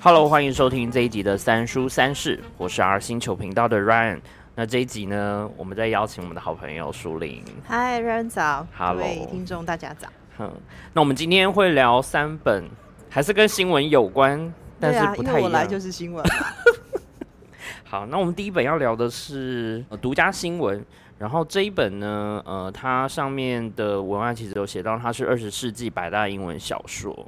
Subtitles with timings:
[0.00, 4.20] Hello，欢迎收听这一集的三叔三世，我是 R 星球频道的 Ryan。
[4.54, 7.44] 那这一集呢，我们在邀请我们的好朋友舒玲。
[7.66, 10.08] 嗨，Ryan 早 Hello 各位听众大家早。
[10.38, 10.50] 哼，
[10.94, 12.64] 那我们今天会聊三本，
[13.10, 15.42] 还是跟新闻有关，但是不太一样。
[15.42, 16.24] 我来就是新闻。
[17.84, 20.84] 好，那我们第一本要聊的是呃独家新闻。
[21.16, 27.26] 然后这一本呢，呃，它上面的文案其实有写到，它是二十世纪百大英文小说。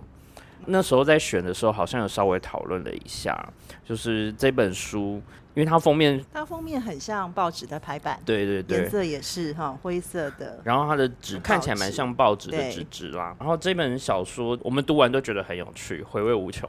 [0.66, 3.48] 那时候在选的时候，好像有稍微讨论了一下，
[3.84, 5.22] 就是这本书，
[5.54, 10.58] 因为它封面，它封面很像报纸的排版，对对对颜，色也是哈灰色的。
[10.64, 13.36] 然后它的纸看起来蛮像报纸的纸质啦。
[13.38, 16.68] 然后这本小说我们读完都觉得很有趣，回味无穷。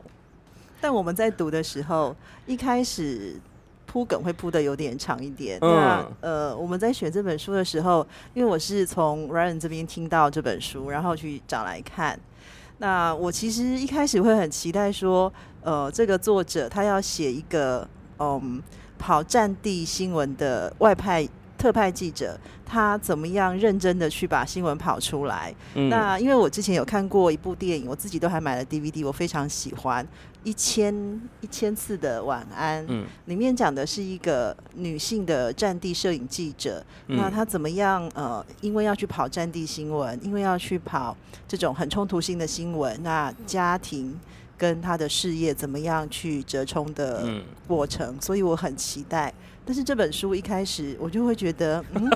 [0.79, 3.35] 但我们在读的时候，一开始
[3.85, 5.57] 铺梗会铺的有点长一点。
[5.61, 12.19] 嗯那呃，我们在选这本书的时候，因为我是从 Ryan 这边听到这本书，然后去找来看。
[12.79, 15.31] 那我其实一开始会很期待说，
[15.63, 17.87] 呃，这个作者他要写一个
[18.19, 18.61] 嗯
[18.99, 25.51] 跑战地新闻的外派特派记者，他怎么样认真的去把新闻跑出来。
[25.73, 30.05] 嗯，那因为我之前有看过一部电影，我自己都还买了 DVD，我非常喜欢
[30.47, 30.95] 《一千
[31.41, 32.81] 一千次的晚安》。
[32.87, 38.09] 嗯里面讲的是一个女性的战地摄影记者，那嗯她怎么样？
[38.15, 44.17] 呃，因为要去跑战地新闻，因为要去跑这种很冲突性的新闻，那家庭
[44.57, 49.33] 跟她的事业怎么样去折冲的嗯，过程，所以我很期待。
[49.65, 52.09] 但是这本书一开始我就会觉得，嗯，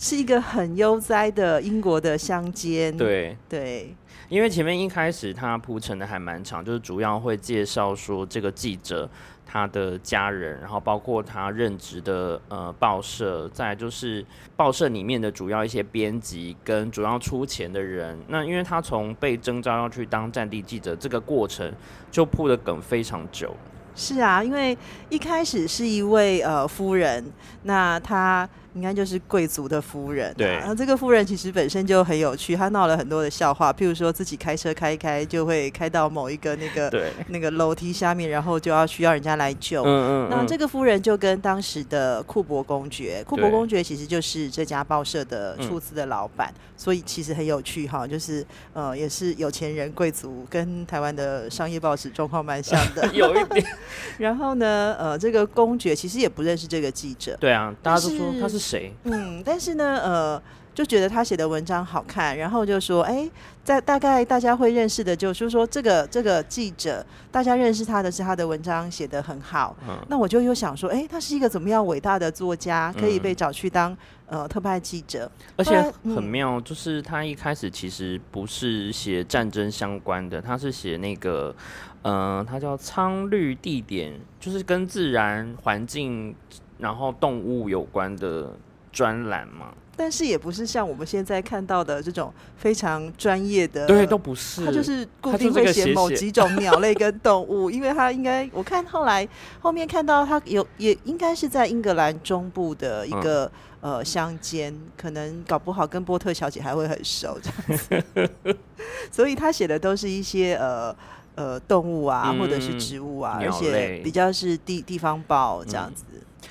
[0.00, 3.36] 是一个很悠哉的英国的乡间，对。
[3.46, 3.94] 对，
[4.30, 9.06] 因为前面一开始他铺陈的还蛮长，就是主要会介绍说这个记者
[9.44, 14.24] 他的家人，然后包括他任职的呃报社，再就是
[14.56, 18.18] 报社里面的主要一些编辑跟主要出钱的人。
[18.28, 21.70] 那因为他从被征召要去当战地记者这个过程，
[22.10, 23.54] 就铺的梗非常久。
[23.94, 24.76] 是啊，因为
[25.10, 27.22] 一开始是一位呃夫人，
[27.64, 30.34] 那她应该就是贵族的夫人、啊。
[30.36, 30.48] 对。
[30.48, 39.82] 然后这个夫人其实本身就很有趣，她闹了很多的笑话，譬如说自己开车开开就会开到某一个那个对，那个楼梯下面，然后就要需要人家来救。
[39.84, 53.06] 嗯嗯那这个夫人就跟当时的库伯公爵，库伯公爵其实就是这家报社的嗯出资的老板，所以其实很有趣哈，就是呃也是有钱人贵族，跟台湾的商业报纸状况蛮像的。
[53.12, 53.66] 有一点，
[54.18, 58.92] 然后呢，呃，这个公爵其实也不认识这个记者，对啊，大家都说他是谁？
[59.04, 60.42] 嗯，但是呢，呃，
[60.74, 63.28] 就觉得他写的文章好看，然后就说，哎，
[63.64, 69.76] 在大概大家会认识的，就是说这个这个记者，大家认识他的是他的文章写得很好。
[69.88, 75.30] 嗯，那我就又想说，哎，他是一个怎么样伟大的作家，可以嗯被找去当呃特派记者？
[75.56, 81.54] 而且很妙，就是他一开始其实不是写战争相关的，他是写那个，
[82.02, 86.34] 嗯、他叫苍绿地点，就是跟自然环境，
[86.80, 88.52] 然后动物有关的
[88.90, 89.74] 专栏嘛。
[89.96, 94.64] 但是也不是像我们现在看到的这种非常专业的，对，都不是。
[94.64, 99.28] 他就是固定会写某几种鸟类跟动物，因为他应该我看后来
[99.60, 103.50] 后面看到他有也应该是在英格兰中部的一个、
[103.82, 108.56] 呃乡间，可能搞不好跟波特小姐还会很熟这样子，
[109.12, 110.96] 所以他写的都是一些呃。
[111.36, 116.04] 呃，动物啊，或者是嗯植物啊，而且比较是地地方报这样嗯子。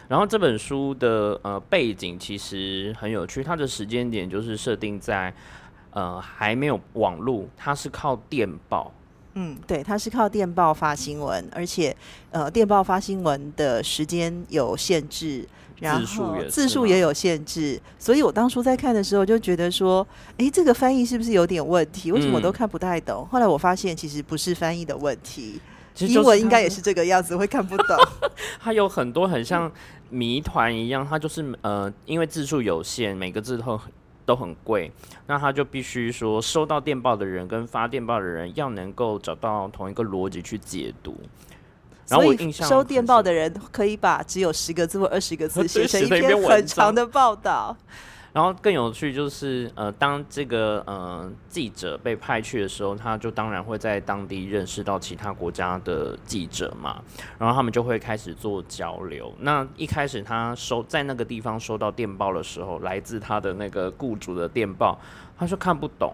[0.09, 5.31] 然后这本书的呃背景其实很有趣，它的时间点就是设定在
[5.91, 8.91] 呃还没有网络，它是靠电报。
[9.35, 11.95] 嗯，对，它是靠电报发新闻，而且
[12.31, 15.47] 呃，电报发新闻的时间有限制，
[15.79, 20.05] 然后字数也是字数也有限制，所以我当初在看的时候就觉得说，
[20.37, 22.11] 哎，这个翻译是不是有点问题？
[22.11, 23.25] 为什么我都嗯看不太懂？
[23.31, 25.61] 后来我发现其实不是翻译的问题，
[25.99, 27.95] 英文应该也是这个样子，会看不懂。
[28.59, 29.71] 它有很多很像
[30.09, 33.91] 谜团一样，它就是呃，因为字数有限，每个字都很
[34.25, 34.91] 都很贵，
[35.25, 41.15] 那他就必须说收到电报的人跟发电报的人要能够找到同一个逻辑去解读。
[42.07, 47.75] 然后我印象收电报的人可以把只有十个字或二十个字 写成一篇很长的报道。
[48.39, 57.03] 然后更有趣就是，呃，当这个呃记者被派去的时候，他就当然会在当地认识到其他国家的记者嘛，
[57.37, 59.33] 然后他们就会开始做交流。
[59.39, 64.97] 那一开始他收在那个地方收到电报的时候，来自他的那个雇主的电报，
[65.37, 66.13] 他说看不懂，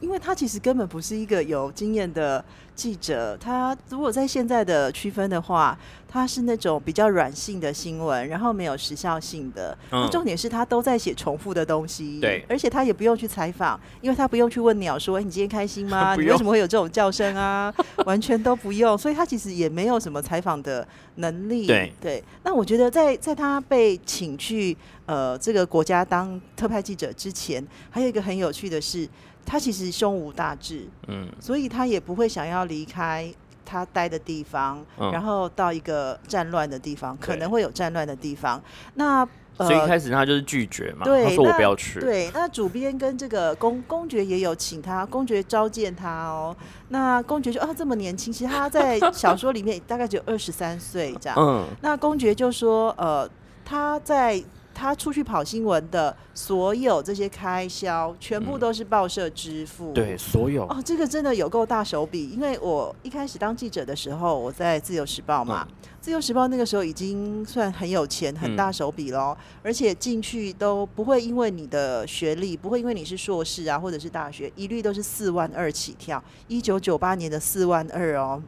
[0.00, 5.78] 因为他其实根本不是一个有经验的记者，他如果在现在的区分的话，
[6.08, 9.76] 他是那种比较软性的新闻，然后没有时效性的。
[9.90, 16.14] 嗯重点是他都在写重复的东西，对，而且他也不用去采访，因为他不用去问鸟说：“哎，你今天开心吗？
[16.20, 17.72] 你为什么会有这种叫声啊？”
[18.04, 20.86] 完全都不用，所以他其实也没有什么采访的
[21.16, 21.66] 能力。
[21.66, 24.76] 对对，那我觉得在在他被请去
[25.06, 29.08] 呃这个国家当特派记者之前，还有一个很有趣的是。
[29.44, 33.32] 他其实胸无大志，嗯，所以他也不会想要离开
[33.64, 38.62] 他待的地方，然后到一个战乱的地方，可能会有战乱的地方。
[38.94, 42.00] 那所以一开始他就是拒绝嘛，他说我不要去。
[42.00, 46.56] 对，那主编跟这个公公爵也有请他，公爵召见他哦。
[46.88, 51.36] 那公爵就哦这么年轻，其实他在小说里面大概只有二十三岁这样。
[51.40, 53.28] 嗯，那公爵就说呃
[53.64, 54.42] 他在。
[54.74, 59.92] 他出去跑新闻的所有这些开销，全部都是报社支付。
[59.92, 62.30] 对，所有哦，这个真的有够大手笔。
[62.30, 65.66] 因为我一开始当记者的时候，我在《自由时报》嘛，
[66.00, 69.36] 《自由时报》那个时候已经算很有钱、很大手笔喽。
[69.62, 76.22] 而且进去都不会因为你的学历，不会因为你是硕士啊，或者是大学，一律都是四万二起跳。
[76.48, 78.42] 一九九八年的四万二哦。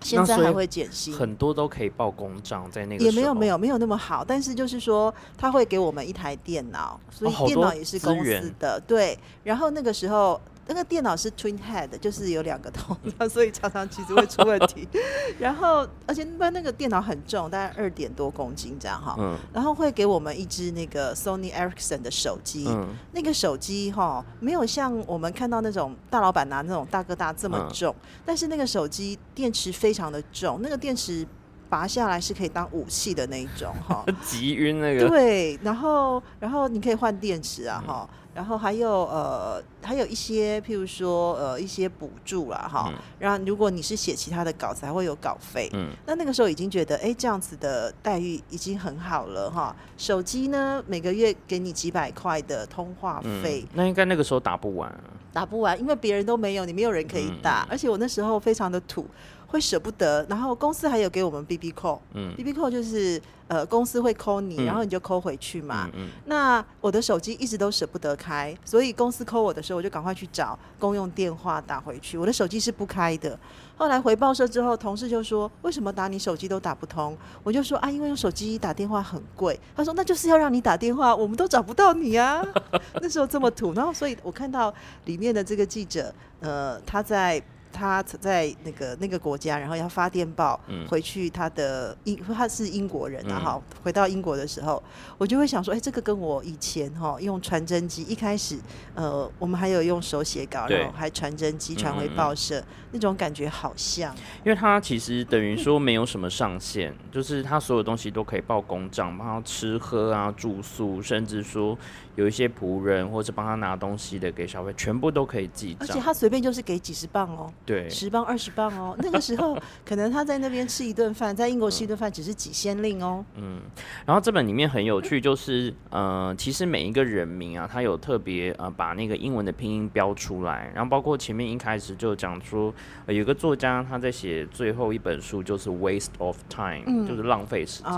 [0.00, 9.18] 现在还会减薪，很多都可以报公账，在那个也没有没有没有那么好，但是就是说他会给我们一台电脑，所以电脑也是公司的，对。
[9.44, 10.40] 然后那个时候。
[10.70, 12.96] 那个电脑是 Twin Head，就是有两个头，
[13.28, 14.86] 所以常常其实会出问题。
[15.36, 19.16] 然后，而且一般那个电脑很重，大概二点多公斤这样哈。
[19.18, 19.36] 嗯。
[19.52, 22.66] 然后会给我们一支那个 Sony Ericsson 的手机。
[22.68, 22.86] 嗯。
[23.10, 27.92] 那个手机哈，没有像我们看到那种大老板拿那种大哥大这么重，
[28.24, 31.26] 但是那个手机电池非常的重，那个电池
[31.68, 34.04] 拔下来是可以当武器的那一种哈。
[34.24, 35.08] 急晕那个。
[35.08, 38.08] 对，然后然后你可以换电池啊哈。
[38.40, 42.90] 然后还有呃，还有一些，譬如说呃，一些补助啦，哈。
[43.18, 45.68] 然后如果你是写其他的稿子，还会有稿费。
[45.74, 45.90] 嗯。
[46.06, 49.76] 那那个时候已经觉得，哎，这样子的待遇已经很好了，哈。
[49.98, 53.62] 手机呢，每个月给你几百块的通话费。
[53.74, 54.90] 那应该那个时候打不完。
[55.34, 57.66] 打不完，因为别人都没有，你没有人可以打。
[57.68, 59.06] 而且我那时候非常的土。
[59.50, 65.90] 会舍不得，然后公司还有给我们 B B call，嗯，B B call 就是呃公司会 call 你，然后你就 call 回去嘛。
[65.92, 72.16] 嗯，那我的手机一直都舍不得开，所以公司 call 我的时候，我就赶快去找公用电话打回去。
[72.16, 73.36] 我的手机是不开的。
[73.76, 82.40] 后来回报社之后，同事就说：“为什么打你手机都打不通？”我就说：“啊，因为用手机打电话很贵。”他说：“那就是要让你打电话，我们都找不到你啊。
[83.02, 84.72] ”那时候这么土，然后所以我看到
[85.06, 87.42] 里面的这个记者，呃，他在。
[87.72, 90.58] 他在那个那个国家，然后要发电报
[90.88, 91.30] 回去。
[91.30, 94.82] 他的英他是英国人啊，哈，回到英国的时候，
[95.16, 98.58] 我就会想说，哎，这个跟我以前哈用传真机，一开始
[98.94, 102.62] 呃，我们还有用手写稿，然后还传真机传回报社，
[102.92, 104.14] 那种感觉好像。
[104.44, 111.78] 因为他其实等于说没有什么上限，就是他所有东西都可以报公账，帮他吃喝啊、住宿，甚至说。
[112.16, 118.96] 有一些仆人或者帮他拿东西的给小费，全部都可以记账，而且他随便就是给几十磅哦，对，十磅二十磅哦。
[118.98, 123.24] 那个时候 可能他在那边吃一顿饭，在英国吃一顿饭只是几先令哦。
[123.36, 123.60] 嗯，
[124.06, 132.74] 然后这本里面很有趣，就是呃，其实每一个人名啊，他有特别呃把那个英文的拼音标出来，然后包括前面一开始就讲说，
[133.06, 137.92] 有个作家他在写最后一本书就是 waste of time，就是浪费时间。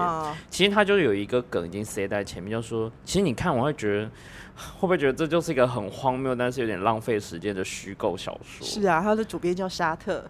[0.50, 4.10] 其实他就有一个梗已经塞在前面，就说其实你看我会觉得。
[4.56, 8.66] 会不会觉得这就是一个很荒谬，但是有点浪费时间的虚构小说？
[8.66, 10.24] 是啊，他的主编叫沙特。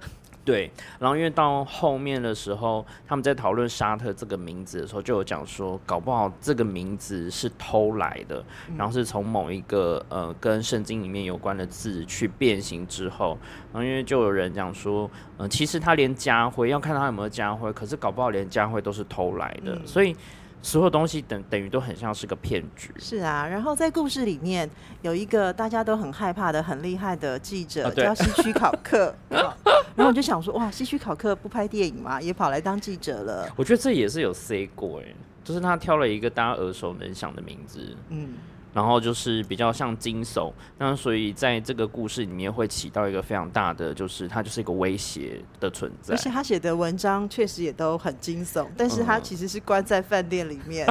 [0.45, 8.45] 对，然后因为到后面的时候，他们在讨论沙特这个名字的时候，就有讲说，搞不好这个名字是偷来的，
[8.77, 13.39] 然后是从某一个呃跟圣经里面有关的字去变形之后，
[13.73, 20.17] 然后因为就有人讲说，嗯，其实他连家徽要看他有没有家徽，可是搞不好连家徽都是偷来的，所以。
[20.63, 22.91] 所有东西等等于都很像是个骗局。
[22.99, 24.69] 是啊，然后在故事里面
[25.03, 33.49] 有一个大家都很害怕的很厉害的记者叫西区考克， 然后我就想说，哇，西区考克不拍电影嘛，也跑来当记者了。
[33.57, 38.35] 我觉得这也是有 say 过哎，就是他挑了一个大家耳熟能详的名字，嗯。
[38.73, 46.15] 然后就是比较像惊悚，那所以在这个故事里面会起到一个非常大的，就是它就是一个威胁的存在。
[46.15, 50.87] 而且他写的文章确实也都很惊悚，但是他其实是关在饭店里面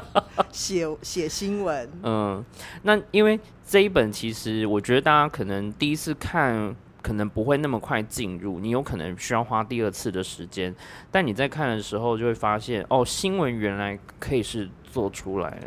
[0.52, 1.90] 写写新闻。
[2.04, 2.46] 嗯，
[2.84, 10.76] 那因为这一本其实我觉得大家可能第一次看可能不会那么快进入，你有可能需要花第二次的时间，
[11.10, 15.58] 但你在看的时候就会发现，哦，新闻原来可以是做出来。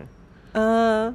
[0.52, 1.12] 嗯。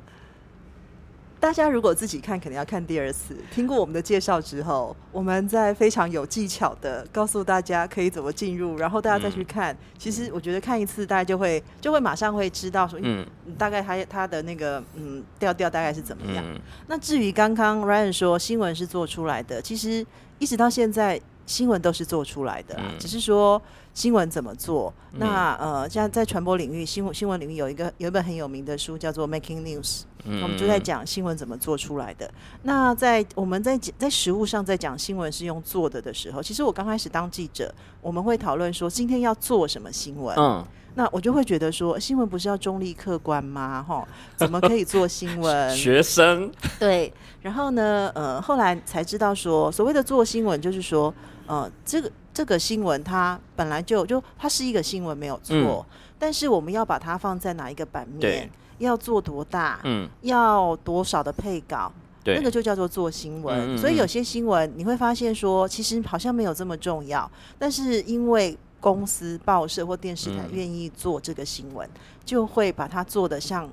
[1.39, 3.35] 大家如果自己看，肯定要看第二次。
[3.49, 9.75] 听过我们的介绍之后，我们在非常有技巧的告诉大家可以怎么进入，然后大家再去看。
[9.97, 13.25] 其实我觉得看一次，大家就会就会马上会知道说，嗯，
[13.57, 16.43] 大概他他的那个嗯调调大概是怎么样。
[16.87, 20.05] 那至于刚刚 Ryan 说新闻是做出来的，其实
[20.39, 21.19] 一直到现在。
[21.49, 23.59] 新闻都是做出来的，只是说
[23.95, 24.93] 新闻怎么做。
[25.13, 30.01] 那呃，像在传播领域，新闻新闻领域有一个有一本很有名的书叫做《Making News》，
[30.43, 32.31] 我们就在讲新闻怎么做出来的。
[32.61, 40.35] 那在我们在在实物上在讲新闻是用做的的时候，其实我刚开始当记者，我们会讨论说今天要做什么新闻。
[40.37, 40.63] 嗯，
[40.93, 43.81] 那我就会觉得说新闻不是要中立客观吗？
[43.81, 45.69] 哈，怎么可以做新闻？
[45.75, 51.11] 学生对，然后呢，呃，后来才知道说，所谓的做新闻就是说。
[51.49, 55.83] 呃，这个这个新闻它本来就就它是一个新闻没有错，
[56.19, 61.91] 但是我们要把它放在哪一个版面，要做多大，嗯，要多少的配稿，
[62.23, 63.75] 那个就叫做做新闻。
[63.79, 71.89] 所以有些新闻你会发现说，其实好像没有这么重要，但是因为公司、报社或电视台愿意做这个新闻，
[72.23, 73.67] 就会把它做的像。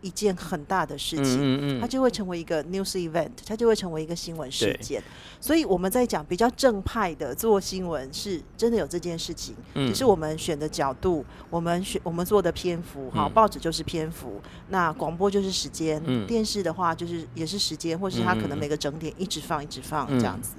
[0.00, 5.02] 一件很大的事情，它就会成为一个 news event，它就会成为一个新闻事件。
[5.40, 20.54] 所以我们在讲比较正派的做新闻，是真的有这件事情，只是我们选的角度，我们选我们做的篇幅，好，报纸就是篇幅，那广播就是时间，电视的话就是也是时间，或是它可能每个整点一直放一直放这样子。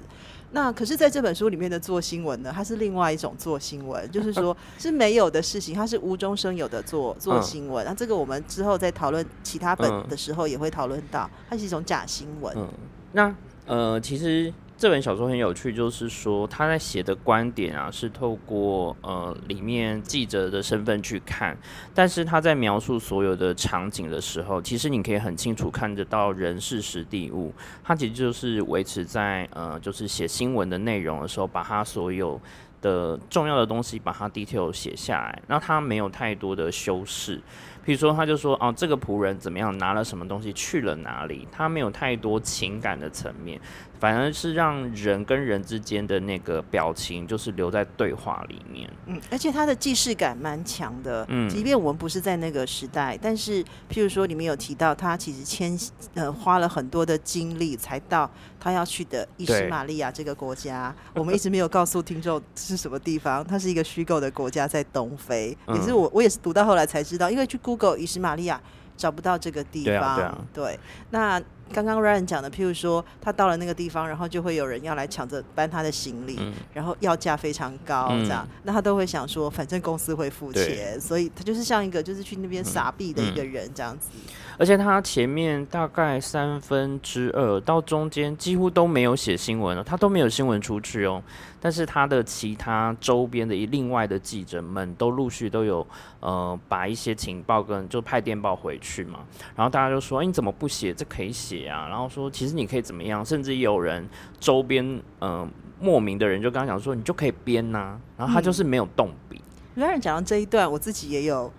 [0.52, 7.84] 那可是，在这本书里面的做新闻呢，它是另外一种做新闻， 就是说是没有的事情，它是无中生有的做做新闻。
[7.84, 12.54] 那这个我们之后在讨论其他本的时候也会讨论到，它是一种假新闻。
[12.56, 12.68] 嗯，
[13.12, 13.34] 那
[13.66, 14.52] 呃，其实。
[14.80, 21.54] 这本小说很有趣，就是说他在写的观点啊，是透过呃里面记者的身份去看，
[21.94, 27.52] 但是他在描述所有的场景的时候，其实你可以很清楚看得到人事实地物，
[27.84, 32.40] 他其实就是维持在呃就是写新闻的内容的时候，把他所有
[32.80, 37.38] 的重要的东西把它 detail 写下来，那他没有太多的修饰，
[37.84, 43.60] 比如说他就说哦这个仆人怎么样拿了什么东西去了哪里，他没有太多情感的层面。
[44.00, 48.90] 反而是让人跟人之间的那个表情，就是留在对话里面。
[49.04, 51.26] 嗯，而且它的既视感蛮强的。
[51.28, 55.78] 嗯，即便我们不是在那个时代，但是譬如说里面有提到，他其实迁
[56.14, 58.28] 呃花了很多的精力才到
[58.58, 60.94] 他要去的伊斯玛利亚这个国家。
[61.14, 65.54] 我们一直没有告诉听众是什么地方，它是一个虚构的国家，在东非。
[65.68, 68.58] 也是我我也是读到后来才知道，因为去 Google 伊斯玛利亚
[68.96, 70.46] 找不到这个地方。
[70.54, 70.80] 对，
[71.10, 71.38] 那。
[71.72, 76.38] 刚刚 Ryan 讲的，譬如说他到了那个地方，然后就会有人要来抢着搬他的行李，
[76.72, 84.10] 然后要价非常高，这样，那他都会想说，反正公司会付钱，所以他就是像一个就是去那边撒币的一个人这样子。
[84.58, 91.22] 而且他前面大概三分之二到中间几乎都没有写新闻了，他都没有新闻出去哦。
[91.62, 95.86] 但是他的其他周边的另外的记者们都陆续都有
[96.20, 99.20] 呃把一些情报跟就派电报回去嘛，
[99.54, 100.92] 然后大家就说：“哎，你怎么不写？
[100.92, 105.50] 这可以写啊。”然后说：“其实你可以怎么样？”甚至有人周边嗯
[105.80, 109.40] 莫名的人就跟他讲说：“你就可以编呐。”然后他就是没有动笔。
[109.76, 111.50] 有人讲到这一段，我自己也有。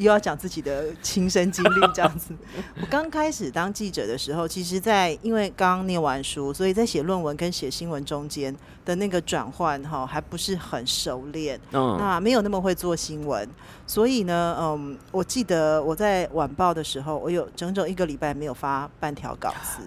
[0.00, 2.34] 又要讲自己的亲身经历这样子。
[2.80, 8.54] 我刚开始当记者的时候，其实，在因为刚念完书，所以在写论文跟写新闻中间
[8.84, 11.60] 的那个转换哈，还不是很熟练。
[11.72, 11.96] 嗯。
[11.98, 13.46] 那没有那么会做新闻，
[13.86, 19.82] 所以呢，嗯，我记得我在晚报的时候，我有整整一个礼拜没有发半条稿子。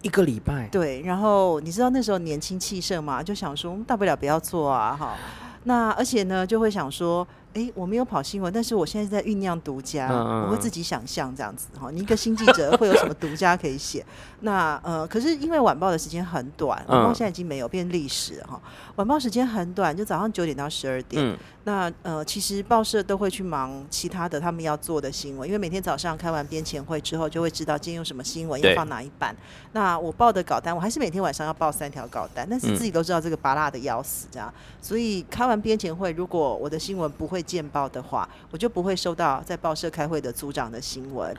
[0.00, 0.66] 一个礼拜。
[0.68, 1.02] 对。
[1.02, 5.14] 然后你知道那时候年轻气盛嘛，就想说大不了不要做啊，哈。
[5.64, 7.26] 那而且呢，就会想说。
[7.56, 11.90] 哎，我没有跑新闻，但是我现在在酝酿独家，我会自己想象这样子哈。
[11.90, 14.04] 你一个新记者会有什么独家可以写？
[14.40, 18.60] 那呃，可是因为晚报的时间很短，晚报现在已经没有变历史哈。
[18.96, 21.34] 晚报时间很短，就早上九点到十二点。
[21.64, 29.34] 那呃，其实报社都会去忙其他的他们要做的新闻，因为每天早上开完编前会之后，就会知道今天有什么新闻要放哪一版。
[29.72, 34.52] 那我报的稿单，我还是每天晚上要报三条稿单，但是自己都知道这个拔辣的要死这样。
[34.80, 41.34] 所以开完编前会，如果我的新闻不会见报的话，我就不会收到在报社开会的组长的新闻。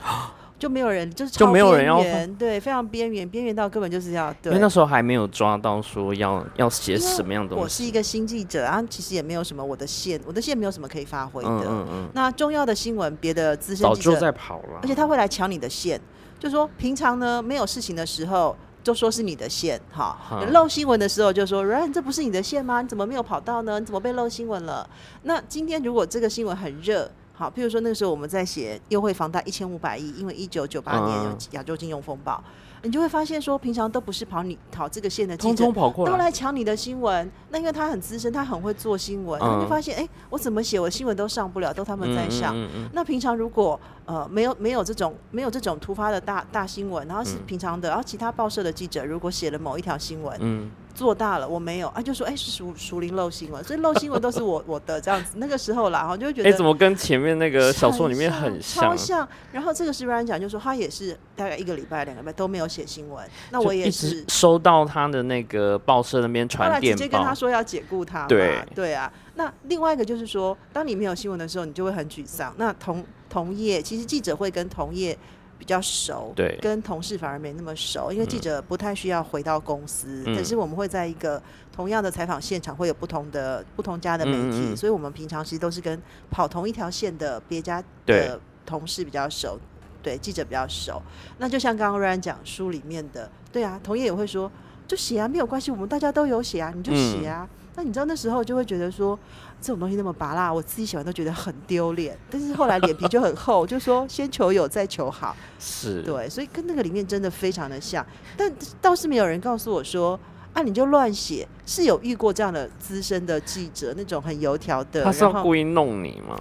[0.58, 2.02] 就没有人，就是就没有人要
[2.36, 4.50] 对，非常边缘，边缘到根本就是要对。
[4.50, 7.62] 因为那时候还没有抓到说要要写什么样的东西。
[7.62, 11.48] 我是一个新记者，然后其实也没有什么我的线，我的线没有什么可以发挥的。
[11.48, 12.08] 嗯嗯嗯。
[12.12, 16.00] 那重要的新闻，别的资深记者在跑了，而且他会来抢你的线，
[16.40, 18.56] 就说平常呢没有事情的时候
[18.88, 20.16] 就说是你的线，哈，
[20.50, 22.80] 漏新闻的时候就说 Ryan 这不是你的线吗？
[22.80, 23.78] 你怎么没有跑到呢？
[23.78, 24.88] 你怎么被漏新闻了？
[25.24, 27.10] 那今天如果这个新闻很热。
[27.34, 32.42] 好，譬如说那个时候我们在写优惠房贷一千五百亿，因为一九九八年有嗯亚洲金融风暴，
[32.82, 35.74] 你就会发现说，平常都不是跑你跑这个线的记者通通。
[35.74, 42.54] 跑过都来，抢你的新闻，那因为他很资深，他很会做新闻，他就嗯发现，哎、我怎么写我新闻都上不了，都他们在上。
[42.56, 55.34] 嗯嗯嗯那平常如果呃没有没有这种没有这种突发的大大新闻，然后是嗯平常的，然后其他报社的记者如果写了某一条新闻，嗯，做大了，我没有，啊，就说哎、是属属灵漏新闻，所以漏新闻都是我 我的这样子。
[55.36, 59.28] 那个时候啦，哈，就会觉哎、得怎么跟前面那个小说里面很像超像。
[59.52, 64.24] 然后这个是 Ryan 讲，就说他也是大概一个礼拜、两个礼拜都没有写新闻，那我也是。
[64.28, 69.12] 收到他的那个报社那边后来直传电报接跟他，说要解雇他嘛，对对啊。
[69.36, 72.52] 那另外一个就是说，当你没有新闻的时候，你就会很沮丧。
[72.56, 75.16] 那同同业，其实记者会跟同业
[75.58, 76.56] 比较熟，对。
[76.62, 84.76] 跟同事反而没那么熟，因为记者不太需要回到公司，嗯可是我们会在一个同样的采访现场，会有不同的不同家的媒体，嗯嗯嗯。
[84.76, 86.00] 所以我们平常其实都是跟
[86.30, 89.58] 跑同一条线的别家的同事比较熟，
[90.02, 91.02] 对记者比较熟。
[91.38, 94.50] 那就像刚刚 Ryan 讲书里面的，对啊，同业也会说，
[94.86, 97.48] 就写啊，没有关系，我们大家都有写啊，你就写啊。
[97.50, 99.16] 嗯那你知道那时候就会觉得说，
[99.60, 102.16] 这种东西那么拔辣，我自己喜欢都觉得很丢脸。
[102.30, 105.36] 但是后来脸皮就很厚，就说先求有再求好。
[105.58, 110.18] 是，对，所以跟那个里面真的非常的像，但倒是没有人告诉我说。
[110.54, 116.36] 啊，你就乱写，是有遇过这样的资深的记者，那种很油条的，他是要故意弄你吗？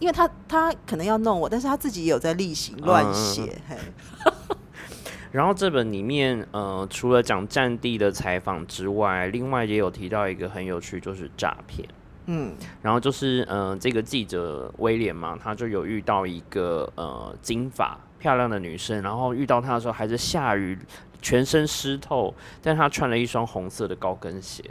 [0.00, 3.76] 因为他他可能要弄我，但是他自己也有在例行乱嗯写，嘿，
[5.30, 11.88] 然后这本里面，呃，除了讲战地的采访之外，另外也有提到一个很有趣，就是诈骗。
[12.26, 20.78] 嗯然后就是，呃，这个记者威廉嘛，他就有遇到一个呃金发漂亮的女生，然后遇到她的时候还是下雨，
[21.20, 24.64] 全身湿透，但她穿了一双红色的高跟鞋。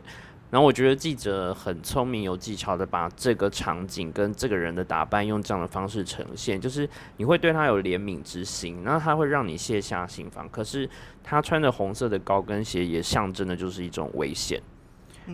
[0.49, 10.47] 然后我觉得记者很聪明有技巧的把这个场景跟这个人的打扮用这样的方式呈现，就是你会对他有怜悯之心，然后他会让你卸下心防。
[10.49, 10.87] 可是
[11.23, 14.61] 他穿着红色的高跟鞋也象征的就是一种危险。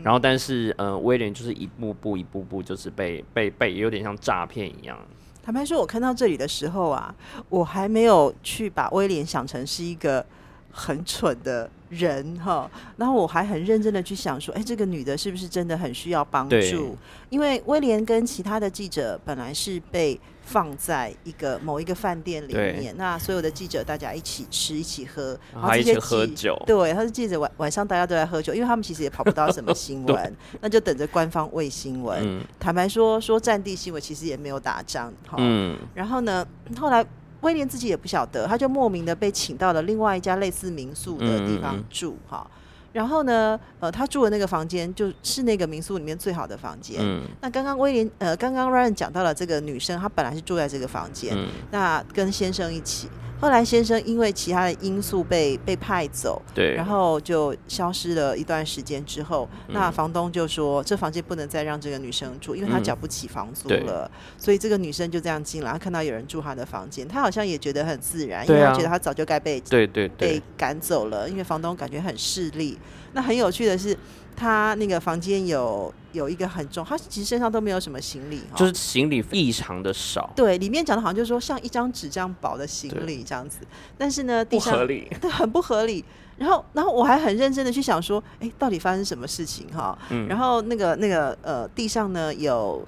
[0.03, 4.97] 然后，但是呃，威廉就是一步步、一步步，就是被被被，有点像诈骗一样。
[5.43, 7.13] 坦白说，我看到这里的时候啊，
[7.49, 10.23] 我还没有去把威廉想成是一个
[10.71, 16.95] 很蠢的人哈，然后我还很认真的去想说，哎，这个女的是不是真的很需要帮助？
[17.29, 32.19] 因为威廉跟其他的记者本来是被放在一个某一个饭店里面，那所有的记者大家一起吃、一起喝，然后还一起这些记喝酒，对，他是记者晚晚上大家都在喝酒，因为他们其实也跑不到什么 新闻，那就等着官方喂新闻。
[32.23, 32.43] 嗯。
[32.59, 36.43] 坦白说，说战地新闻其实也没有打仗，哈、嗯，然后呢，
[36.79, 37.05] 后来
[37.41, 42.45] 威廉自己也不晓得，他就莫名的被请到了另外一家类似民宿的地方住，哈、
[42.91, 46.97] 然后呢，呃，他住的那个房间就是那个民宿里面最好的房间。
[46.99, 53.07] 嗯那刚刚威廉，呃，刚刚 Ryan 讲到了这个女生，她本来是住在这个房间，嗯，那跟先生一起。
[53.39, 59.91] 后来先生因为其他的因素被被派走，对，然后就消失了一段时间之后，那嗯。
[59.91, 62.83] 房东就说这房间不能再让这个女生住，因为她嗯。
[62.83, 63.79] 缴不起房租对。
[63.81, 72.77] 了，所以这个女生就这样进来，她看到有人住她的房间，她好像也觉得很自然，因为她觉得她早就该被对对被对，赶走了，因为房东感觉很势利。
[73.13, 73.97] 那很有趣的是，
[74.39, 83.59] 她那个房间有有一个很重，他其实身上都没有什么行李，就是行李异常的少，对，里面讲的好像就是说像一张纸这样薄的行李这样子，
[83.97, 85.07] 但是呢，地不上合理。
[85.19, 86.05] 对，很不合理。
[86.37, 89.97] 然后，然后我还很认真的去想说，哎，到底发生什么事情哈？
[90.09, 92.81] 嗯然后那个那个呃，地上呢有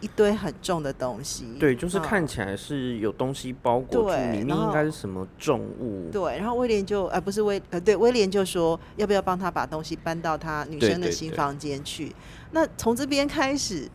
[0.00, 6.08] 一堆很重的东西，对，就是嗯看起来是有东西包裹住，里面应该是什么重物。
[6.12, 6.38] 对。
[6.38, 12.14] 然后威廉就呃不是威呃对威廉就说要不要帮他把东西搬到他女生的新房间去？
[12.52, 13.88] 那从这边开始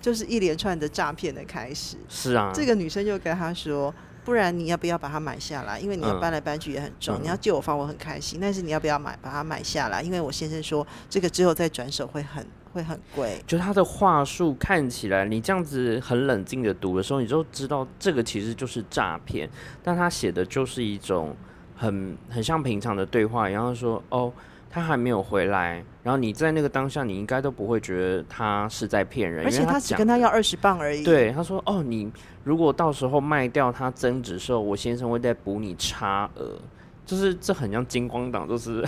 [0.00, 1.96] 就是一连串的诈骗的开始。
[2.08, 3.94] 是啊，这个女生就跟他说。
[4.22, 5.80] 不然你要不要把它买下来？
[5.80, 10.02] 因为你要嗯搬来搬去也很重，嗯你要借我房我很开心，但是你要不要买把它买下来？
[10.02, 13.42] 因为我先生说这个之后再转手会很会很贵。
[13.46, 19.48] 就他的话术看起来，你这样子很冷静的读的时候，你就知道这个其实就是诈骗，
[19.82, 21.36] 但他写的就是一种
[21.76, 24.32] 很很像平常的对话然后，说哦，
[24.70, 32.10] 他还没有回来，然后你在那个当下，你应该都不会觉得他是在骗人，而且他只跟他要二十磅而已。，对，他说：“哦，你
[32.44, 36.56] 如果到时候卖掉它增值的时候，我先生会再补你差额。”
[37.04, 38.86] 就是这很像金光党，就是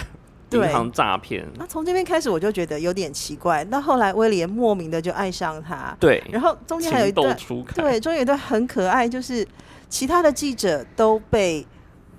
[0.56, 1.46] 银对行诈骗。
[1.56, 3.64] 那从这边开始我就觉得有点奇怪。
[3.70, 7.36] 那后来威廉莫名的就爱上他，对，然后中间还有一段，
[7.74, 9.46] 对，中间有一段很可爱，就是
[9.88, 11.66] 其他的记者都被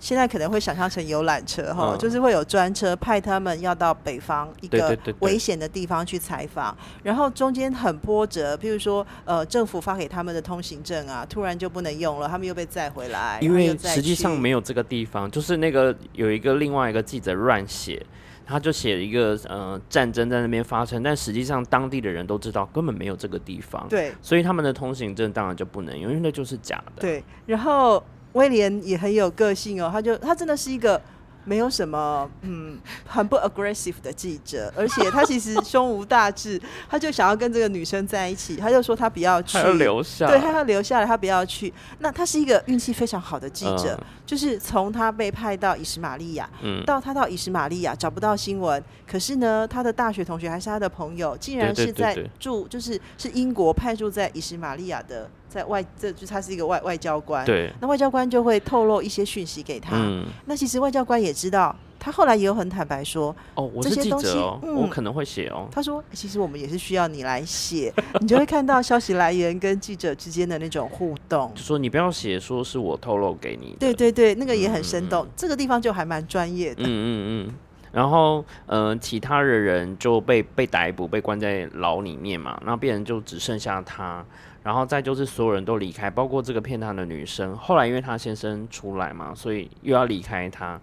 [0.03, 1.97] 现在可能会想象成游览车哈，嗯。
[1.97, 18.05] 就是会有专车派他们要到北方一个危险的地方去采访，然后中间很波折，譬如说呃政府发给他们的通行证啊，突然就不能用了，他们又被载回来，因为实际上没有这个地方，就是那个有一个另外一个记者乱写，
[18.45, 24.11] 他就写了一个呃战争在那边发生，但实际上当地的人都知道根本没有这个地方，对。
[24.21, 27.01] 所以他们的通行证当然就不能用，因为那就是假的。
[27.01, 31.01] 对，然后威廉也很有个性哦，他就他真的是一个。
[31.45, 36.57] 没有什么，嗯，很不 aggressive 的记者，而且他其实胸无大志，
[36.89, 41.73] 他就想要跟这个女生在一起，他就说他不要去，他要留下，对，他要留下来，他不要去。
[41.99, 57.45] 那他是一个运气非常好的记者，嗯就是从他被派到以实玛利亚，嗯，到他到以实玛利亚找不到新闻，可是呢，他的大学同学还是他的朋友，竟然是在对对驻，就是是英国派驻在以实玛利亚的，在外，这就是他是一个外外交官。
[57.45, 59.91] 对，那外交官就会透露一些讯息给他。
[59.95, 71.51] 嗯，那其实外交官也知道，他后来也有很坦白说，哦，我是这些东西记者哦，嗯我可能会写哦，他说：“欸其实我们也是需要你来写， 你就会看到消息来源跟记者之间的那种互动。
[71.53, 76.83] 就说你不要写说是我透露给你，对对对，那个也很生嗯动，这个地方就还蛮专业的。
[76.83, 77.53] 嗯嗯嗯。
[77.93, 82.59] 然后，呃，其他的人就被被逮捕，被关在牢里面嘛。
[82.65, 84.25] 那别人就只剩下他，
[84.63, 87.55] 然后再就是所有人都离开，包括这个骗他的女生。
[87.57, 90.79] 后来因为他先生出来嘛，所以又要离开他。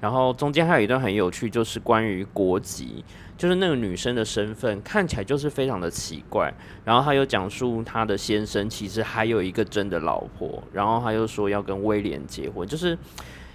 [0.00, 3.04] 然后中间还有一段很有趣，就是关于国籍，
[3.38, 6.52] 就是那个女生的身份看起来就是非常的奇怪。
[6.84, 12.98] 然后他又讲述他的先生其实还有一个真的老婆，然后他又说要跟威廉结婚，就是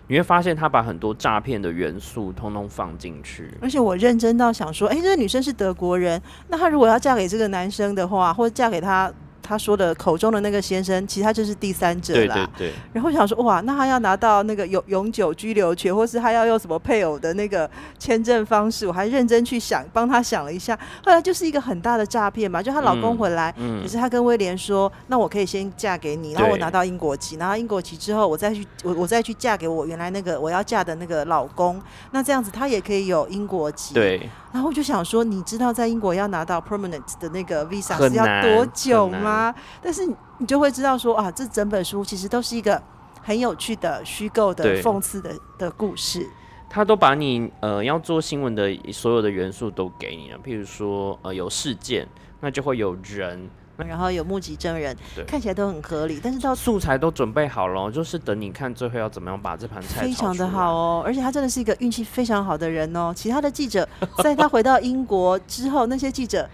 [0.08, 3.54] 你会发现他把很多诈骗的元素通通放进去。
[3.62, 9.12] 而且我认真到想说，哎、这个女生是德国人，那她如果要嫁给这个男生的话，或者嫁给他
[9.48, 12.50] 他说的口中的那个先生，其实他就是第三者对啦。
[12.58, 20.78] 对对，然后想说，哇，那他要拿到那个永永久居留权，或是他要用什么配偶的那个签证方式，我还认真去想，帮他想了一下。
[21.06, 31.82] 后来就是一个很大的诈骗嘛，就她老公嗯回来，嗯可是她跟威廉说，那我可以先嫁给你，然后我拿到英国籍，拿到英国籍之后，我再去我我再去嫁给我原来那个我要嫁的那个老公，
[32.12, 33.94] 那这样子他也可以有英国籍。。
[33.94, 39.56] 对，然后我就想说，你知道在英国要拿到 permanent 的那个 visa 是要多久很吗？
[39.82, 40.06] 但是
[40.40, 42.82] 你就会知道说啊，这整本书其实都是一个
[43.22, 46.28] 很有趣的虚构的讽刺的的故事。
[46.70, 52.06] 他都把你呃要做新闻的所有的元素都给你了，譬如说呃有事件，
[52.42, 63.14] 那就会有人，然后有目击证人对，看起来都很合理，但是到素材都准备好了哦，就是等你看最后要怎么样把这盘菜非常的好哦，而且他真的是一个运气非常好的人哦。
[63.16, 63.88] 其他的记者
[64.22, 66.48] 在他回到英国之后，那些记者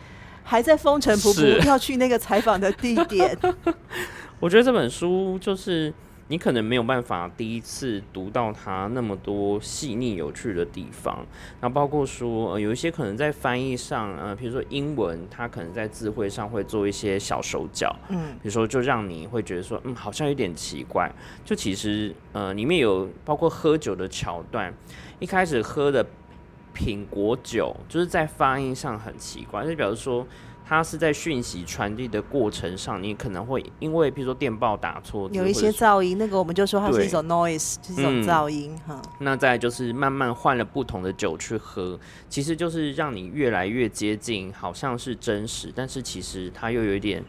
[0.44, 3.38] 还在风尘仆仆要去那个采访的地点。
[4.40, 5.94] 我觉得这本书就是
[6.28, 11.26] 你可能没有办法第一次读到它那么多细腻有趣的地方，
[11.62, 21.12] 那包括说、呃、有一些可能在翻译上，呃，比如说英文，它可能在字汇上会做一些小手脚，嗯，比如说就让你会觉得说，嗯，好像有点奇怪。
[21.46, 24.74] 就其实呃，里面有包括喝酒的桥段，
[25.20, 26.06] 一开始喝的
[26.74, 30.26] 品果酒，就是在发音上很奇怪，就表示说。
[30.66, 39.00] 它是在讯息传递的过程上，你可能会因为比如说电报打错，有一些噪音，那个我们就说它是一种 noise，就是一种嗯噪音哈。
[39.20, 47.22] 那再就是慢慢换了不同的酒去喝，其实就是让你越来越接近，好像是真实，但是其实它又有一点，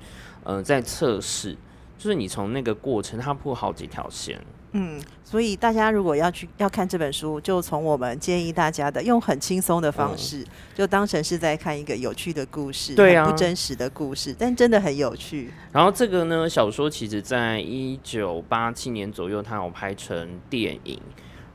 [0.45, 1.57] 呃，在测试，
[1.99, 4.41] 就是你从那个过程，它铺好几条线，
[4.77, 13.25] 嗯，所以大家如果要去要看这本书，就从我们建议大家的，用很轻松的方式，就当成是在看一个有趣的故事，对啊。
[13.25, 15.53] 不真实的故事，但真的很有趣。
[15.73, 21.01] 然后这个呢，小说其实在一九八七年左右，它有拍成电影，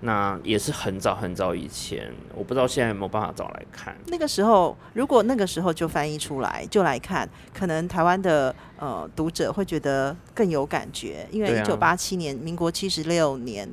[0.02, 3.96] 那也是很早很早以前，我不知道现在有没有办法找来看。
[4.08, 13.70] 那个时候，如果那个时候就翻译出来，就来看，可能台湾的呃读者会觉得更有感觉，因为一九八七年，民国七十六年。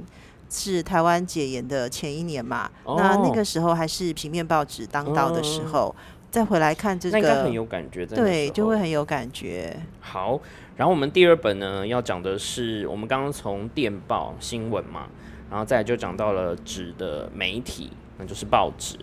[0.49, 2.71] 是台湾解严的前一年嘛？
[2.85, 5.93] 哦那那个时候还是平面报纸当道的时候，
[6.31, 9.77] 再回来看这个那应该很，有感觉对，就会很有感觉。
[9.99, 10.41] 好，
[10.77, 15.09] 然后我们第二本呢要讲的是，我们刚刚从电报新闻嘛，
[15.51, 18.97] 然后再就讲到了纸的媒体，那就是报纸。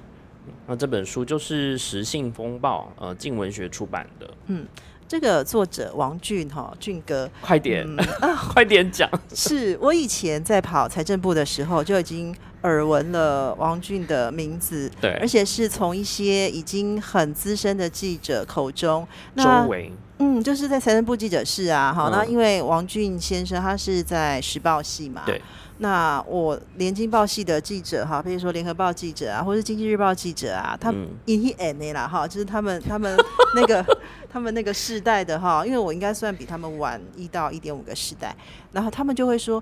[0.67, 4.29] 那这本书就是《时信风暴》，呃，静文学出版的。
[4.47, 4.65] 嗯
[5.05, 7.97] 这个作者王俊哈俊哥，快点，嗯
[8.51, 9.07] 快点讲。
[9.35, 19.05] 是我以前在跑财政部的时候就已经耳闻了王俊的名字，对而，且是从一些已经很资深的记者口中。
[19.35, 19.91] 那周围，
[20.23, 21.93] 嗯，就是在财政部记者室啊。
[21.93, 25.41] 好，那嗯因为王俊先生他是在时报系嘛，对。
[25.79, 33.17] 那我联经报系的记者哈，比如说联合报记者啊，或是经济日报记者啊，他嗯一 N 的啦哈，就是他们他们
[33.55, 33.85] 那个
[34.31, 38.33] 他们那个世代的哈，因为我应该算比他们晚一到一点五个世代，
[38.71, 39.61] 然后他们就会说。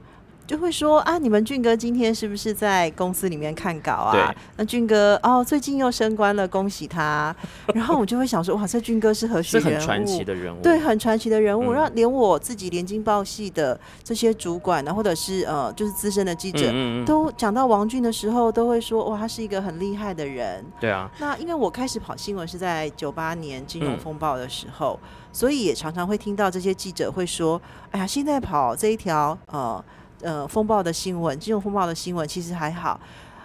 [0.51, 4.35] 就会说啊，你们俊哥今天是不是在公司里面看稿啊？
[4.57, 7.33] 那俊哥哦，最近又升官了，恭喜他。
[7.73, 9.69] 然后我就会想说，哇，这俊哥是何许人物？
[9.69, 10.61] 是很传奇的人物。
[10.61, 20.61] 对，很传奇的人物，嗯让连我自己连经报系的这些主管呢，或者是呃，就是资深的记者，嗯嗯嗯，都讲到王俊的时候，都会说哇，他是一个很厉害的人。
[20.81, 24.99] 对啊，那因为我开始跑新闻是在九八年金融嗯风暴的时候，
[25.31, 27.61] 所以也常常会听到这些记者会说，
[27.91, 29.81] 哎呀，现在跑这一条呃
[30.23, 32.99] 呃风暴的新闻，金融风暴的新闻其实还好。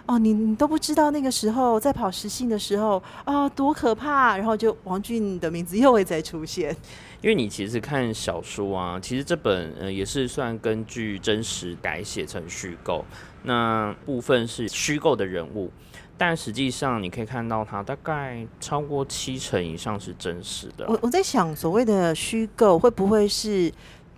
[0.05, 4.37] 哦，你你都不知道那个时候在跑实信的时候啊、多可怕！
[4.37, 6.73] 然后就王俊的名字又会再出现。
[7.21, 13.03] 因为你其实看小说啊，其实这本呃也是算根据真实改写成虚构，
[13.43, 15.69] 那部分是虚构的人物，
[16.17, 20.85] 但实际上你可以看到它大概超过七成以上是真实的。
[20.87, 23.69] 我我在想，所谓的虚构会不会是，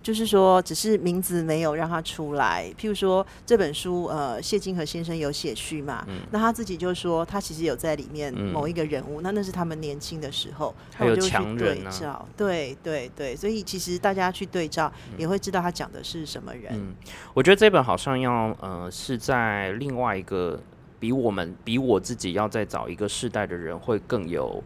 [0.02, 2.72] 就是说，只是名字没有让他出来？
[2.78, 6.20] 譬如说这本书，呃，谢金河先生有写序嘛，嗯。
[6.30, 8.52] 那他自己就说他其实有在里面嗯。
[8.52, 11.90] 某一个人物，那那是他们年轻的时候，还有强人啊。
[11.90, 16.72] 照，对对对，所以其实大家去对照，也会知道他讲的是什么人。
[16.72, 16.94] 嗯，
[17.34, 20.60] 我觉得这本好像要呃是在另外一个
[20.98, 24.62] 比我们比我自己要再找一个世代的人会更有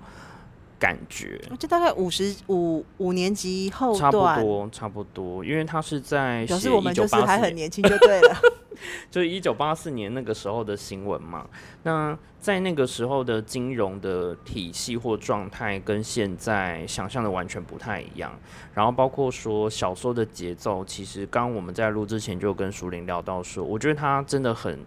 [0.84, 1.40] 感觉。
[1.58, 8.36] 就大概五十五五年级后差不，多，差不多，因为他是在写表示我们就是还很年轻就对了。
[9.10, 11.48] 就是一九八四年那个时候的新闻嘛。
[11.84, 18.38] 那在那个时候的金融的体系或状态，跟现在想象的完全不太一样。
[18.74, 24.78] 然后包括说小说的节奏，其实刚刚我们在录之前就跟淑玲聊到说，我觉得他真的很。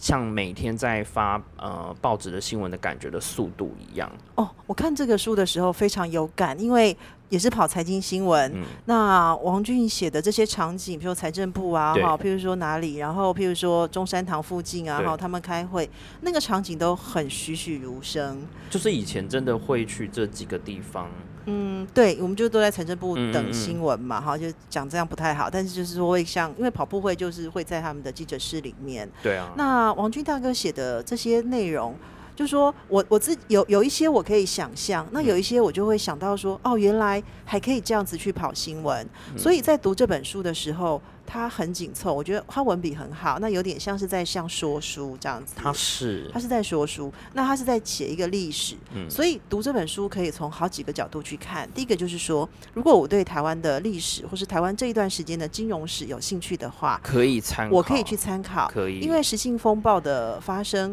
[0.00, 6.96] 像每天在发呃报纸的新闻的感觉的速度一样，哦，我看这个书的时候非常有感，因为
[7.28, 8.50] 也是跑财经新闻。
[8.54, 15.88] 嗯那王俊写的这些场景，比如财政部啊，对哈，譬如说哪里，然后譬如说中山堂附近啊，对哈，他们开会，
[16.22, 18.42] 那个场景都很栩栩如生。
[18.70, 21.08] 就是以前真的会去这几个地方，
[21.46, 31.94] 嗯，对，我们就都在财政部等新闻嘛，哈，就讲这样不太好，但是就是说会像，因为跑步会就是会在他们的记者室里面，对啊，那王军大哥写的这些内容，
[32.36, 39.06] 就说我我自己有有一些我可以想象，那有一些我就会想到说，哦，原来还可以这样子去跑新闻。
[39.36, 41.00] 所以在读这本书的时候，
[41.32, 45.54] 它很紧凑，我觉得他文笔很好，那有点像是在像说书这样子。
[45.54, 51.70] 他是他是在说书，那他是在写一个历史，嗯所以读这本书可以从好几个角度去看。
[51.72, 58.68] 第一个就是说，如果我对台湾的历史或是台湾这一段时间的金融史有兴趣的话，可以参考，我可以去参考。
[58.68, 60.92] 可以，因为时性风暴的发生，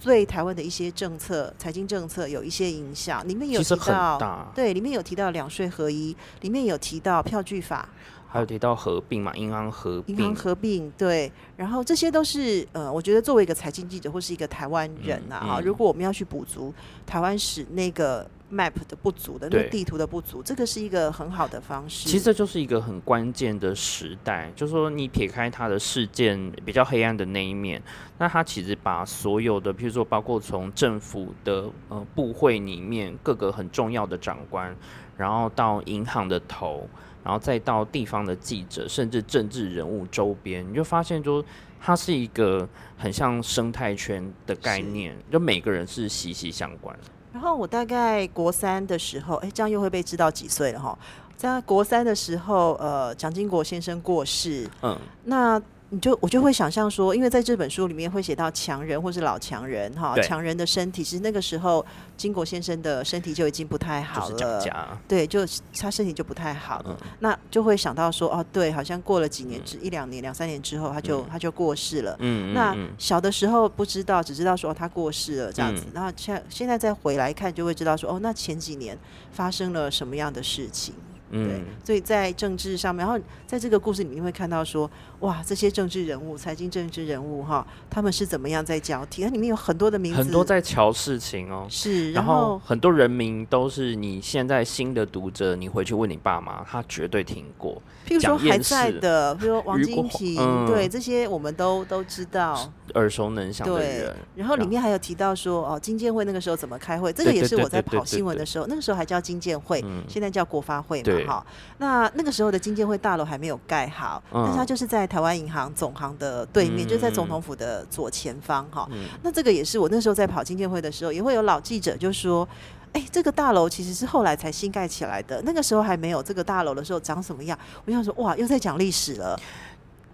[0.00, 3.26] 对台湾的一些政策、财经政策有一些影响。
[3.26, 7.88] 里面有提到，对，里面有提到两税合一，里面有提到票据法、
[8.32, 16.72] 还有提到合并嘛，银行合并，银行合并，对，然后这些都是呃，我觉得作为一个财经记者或是一个台湾人啊，哈、嗯嗯如果我们要去补足
[17.04, 22.08] 台湾史那个 map 的不足的那个地图的不足，这个是一个很好的方式。
[22.08, 27.82] 其实这就是一个很关键的时代，就是说你撇开它的事件比较黑暗的那一面，
[28.16, 34.74] 那它其实把所有的，譬如说包括从政府的呃部会里面各个很重要的长官，
[35.18, 36.88] 然后到银行的头，
[37.24, 41.44] 然后再到地方的记者，甚至政治人物周边，你就发现说
[41.80, 46.96] 它是一个很像生态圈的概念，就每个人是息息相关。
[47.32, 50.98] 然后我大概国三的时候，哎，这样又会被知道几岁了哈。
[51.34, 55.60] 在国三的时候，呃，蒋经国先生过世，嗯，那
[55.94, 61.84] 你就我就会想象说，因为在这本书里面会写到强人或是老强人哈，强人的身体，其实那个时候
[62.16, 65.40] 金国先生的身体就已经不太好了，家，对，就
[65.78, 72.16] 他身体就不太好了，嗯那就会想到说，哦，对，好像过了几年之、一两年、两三年之后，他就、嗯他就过世了。
[72.20, 75.82] 嗯，嗯那嗯小的时候不知道，只知道说、哦他过世了这样子。
[75.88, 78.98] 嗯然后现现在再回来看，就会知道说哦，那前几年
[79.30, 80.94] 发生了什么样的事情。
[81.32, 84.88] 对，所以在政治上面，然后在这个故事里面会看到说，
[85.20, 89.22] 哇，这些政治人物、财经政治人物哈，他们是怎么样在交替？
[89.22, 91.66] 它里面有很多的名字，很多在瞧事情哦。
[91.70, 97.80] 是，然后很多人名都是你现在新的读者，你回去问你爸妈，他绝对听过。
[98.06, 104.16] 譬如说还在的，譬如说王金平，对这些我们都都知道，耳熟能详的人。
[104.34, 107.12] 然后里面还有提到说，哦，金建会那个时候怎么开会？
[107.12, 111.44] 这个也是我在跑新闻的时候，那个时候还叫金建会，现在叫国发会嘛，哈。
[111.78, 118.88] 那那个时候的金建会大楼还没有盖好，但是它就是在台湾银行总行的对面，就在总统府的左前方，哈。
[119.22, 122.48] 那这个也是我那时候在跑金建会的时候，也会有老记者就说。
[122.92, 127.58] 哎，这个大楼其实是后来才新盖起来的，那个时候还没有这个大楼的时候长什么样？
[127.86, 129.34] 我想说，哇，又在讲历史了。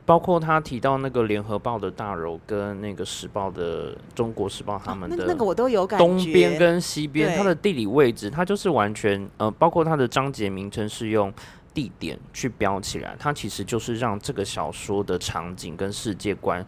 [0.08, 11.30] 包括他提到那个联合报的大楼跟那个时报的中国时报他们的那个我都有感觉，东边跟西边它的地理位置，它就是完全呃，包括它的章节名称是用
[11.74, 16.64] 地点去标起来，它其实就是让这个小说的场景跟世界观。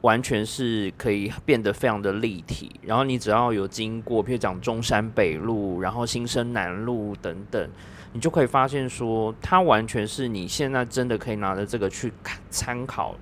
[0.00, 7.70] 完全是可以变得非常的立体，然后你只要有经过，譬如讲中山北路，然后新生南路等等，
[8.12, 12.12] 你就可以发现说，它完全是你现在真的可以拿着这个去
[12.50, 13.14] 参考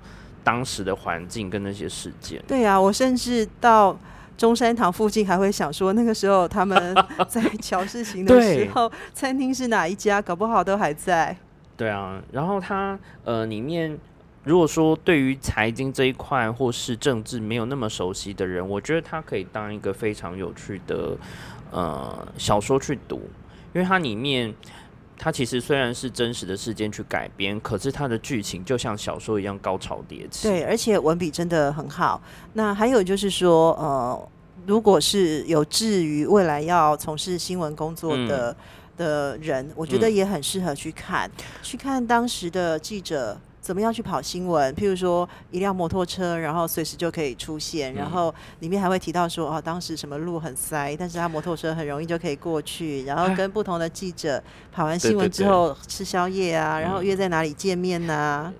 [0.43, 2.41] 当时的环境跟那些事件。
[2.47, 3.97] 对啊，我甚至到
[4.37, 6.95] 中山堂附近还会想说，那个时候他们
[7.29, 10.21] 在乔事情的时候，餐厅是哪一家？
[10.21, 11.35] 搞不好都还在。
[11.77, 13.97] 对啊，然后它呃里面。
[14.43, 21.15] 如果说对于财经这一块或是政治没有那么熟悉的人，我觉得它可以当一个非常有趣的
[21.69, 23.21] 呃小说去读，
[23.73, 24.53] 因为它里面
[25.17, 30.47] 它其实虽然是真实的事件去改编，可是它的剧情就像小说一样高潮迭起。
[30.47, 32.21] 对，而且文笔真的很好。
[32.53, 34.29] 那还有就是说，呃，
[34.65, 38.55] 如果是有志于未来要从事新闻工作的
[38.97, 41.29] 的人，我觉得也很适合去看，
[41.61, 43.39] 去看当时的记者。
[43.61, 44.73] 怎么样去跑新闻？
[44.73, 58.51] 譬如说一辆摩托车，然后随时就可以出现，然后里面还会提到说，哦，当时什么路很塞，但是他摩托车很容易就可以过去，然后跟不同的记者跑完新闻之后吃宵夜啊，然后约在哪里见面呐？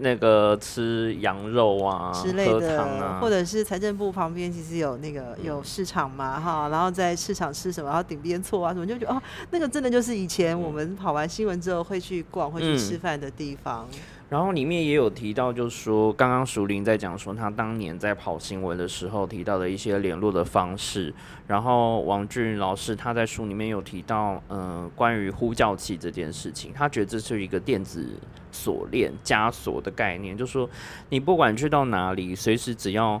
[0.00, 13.88] 那个吃羊肉啊之类的，或者是财政部旁边其实有那个有市场嘛，哈，然后在市场吃什么，然后顶边错啊什么，就觉得哦，那个真的就是以前我们跑完新闻之后会去逛、会去吃饭的地方。
[14.28, 21.12] 然后里面也有提到，就是说刚刚熟林在讲说他当年在跑新闻的时候提到的一些联络的方式。
[21.46, 28.06] 然后王俊老师他在书里面有提到，嗯，关于呼叫器这件事情，他觉得这是一个电子
[28.52, 30.68] 锁链枷锁的概念，就是说
[31.08, 33.20] 你不管去到哪里，随时只要。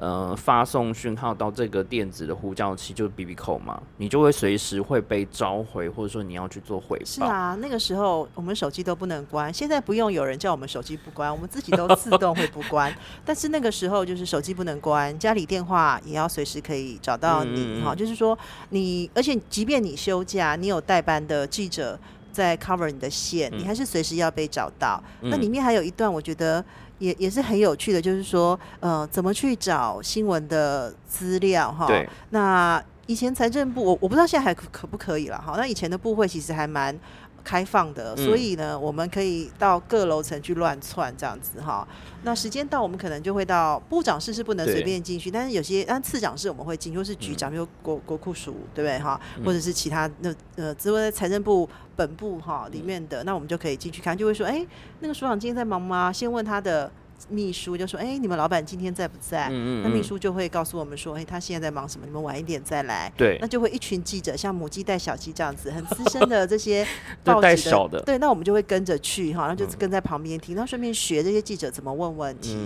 [0.00, 7.04] 呃，发送讯号到这个电子的呼叫器，就是 B B 扣嘛，你就会随时会被召回，或者说你要去做回报。
[7.04, 12.94] 是啊，那个时候我们手机都不能关，现在不用有人叫我们手机不关，我们自己都自动会不关。
[13.26, 17.92] 但是那个时候就是手机不能关，家里电话也要随时可以找到你哈。
[17.92, 18.38] 就是说
[18.70, 21.98] 你，而且即便你休假，你有代班的记者
[22.30, 25.02] 在 cover 你的线，你还是随时要被找到。
[25.22, 26.64] 那里面还有一段，我觉得。
[26.98, 31.86] 也也是很有趣的，就是说，呃，怎么去找新闻的资料哈？
[31.86, 32.08] 对。
[32.30, 35.54] 那以前财政部，我我不知道现在还可不可以了哈。
[35.56, 36.94] 那以前的部会其实还蛮
[37.44, 41.86] 开放的，所以呢，我们可以到各楼层去乱窜这样子哈。
[42.22, 49.20] 那时间到，我们可能就会到部长室是不能随便进去，但是有些但次长室我们会进，或是局长，比如国国库署，对不对哈？
[49.44, 54.66] 或者是其他那呃，只会在财政部本部哈里面的，那我们就可以进去看，就会说，哎，
[55.00, 56.12] 那个署长今天在忙吗？
[56.12, 56.90] 先问他的。
[57.28, 59.48] 秘书就说：“哎，你们老板今天在不在？”
[59.82, 62.06] 那秘书就会告诉我们说：“哎，他现在在忙什么？
[62.06, 66.86] 你们晚一点再来。”对，那就会一群记者，像母鸡带小鸡这样子，很资深的这些
[67.24, 72.56] 报纸的，对，那我们就会跟着去哈，然后就跟在旁边听，然后顺便学这些记者怎么问问题。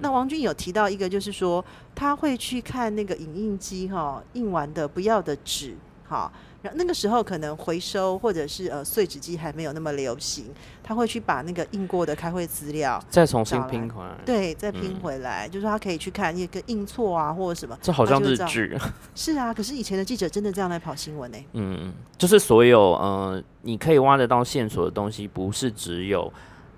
[0.00, 6.30] 那王军有提到一个，就是说他会去看那个影印机哈，印完的不要的纸哈。
[6.74, 10.46] 那个时候可能回收或者是呃碎纸机还没有那么流行，
[10.82, 17.76] 他会去把那个印过的开会资料再重新拼回来，对，再拼回来，就是他可以去看一个印错啊或者什么。
[17.82, 18.78] 这好像日剧。
[19.14, 21.38] 是啊，可是以前的记者真的这样来跑新闻呢？
[21.52, 26.32] 嗯，就是所有呃，你可以挖得到线索的东西，不是只有。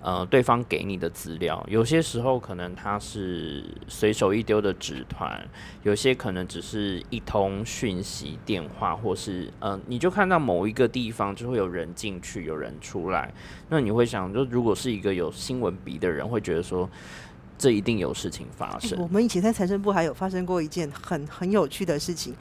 [0.05, 5.43] 呃，对方给你的资料，有些时候可能他是随手一丢的纸团，
[5.81, 13.33] 有些可能只是一通讯息电话，或是呃，你就看到某一个地方就会有人进去，有人出来，
[13.67, 16.87] 那你会想，就如果是一个有新闻笔的人，会觉得说，
[17.57, 19.01] 这一定有事情发生。
[19.01, 22.35] 我们以前在财政部还有发生过一件很很有趣的事情。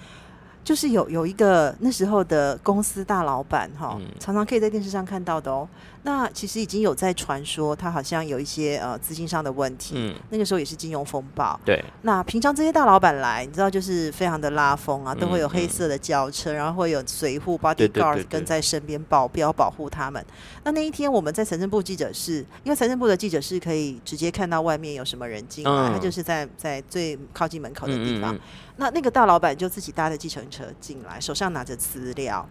[0.62, 5.68] 就是有有一个那时候的公司大老板哈，嗯常常可以在电视上看到的哦。
[6.06, 11.58] 那其实已经有在传说他好像有一些呃资金上的问题，嗯，那个时候也是金融风暴。
[11.64, 20.22] 对，那平常这些大老板来，你知道就是非常的拉风啊，都会有嗯黑色的轿车，然后会有随护对对对 bodyguard 对跟在身边保镖保护他们。
[20.62, 25.92] 那那一天我们在财政部记者室，因为财政部的记者室可以直接看到外面有什么人进来，嗯。
[25.94, 28.34] 他就是在在最靠近门口的地方。
[28.34, 28.40] 嗯嗯。
[28.76, 32.46] 那那个大老板就自己搭着计程车进来，手上拿着资料，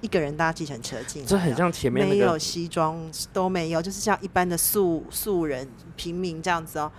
[0.00, 2.98] 一个人搭计程车进来哦，这很像前面那没有，西装
[3.32, 6.90] 都没有，就是像一般的素素人平民这样子哦。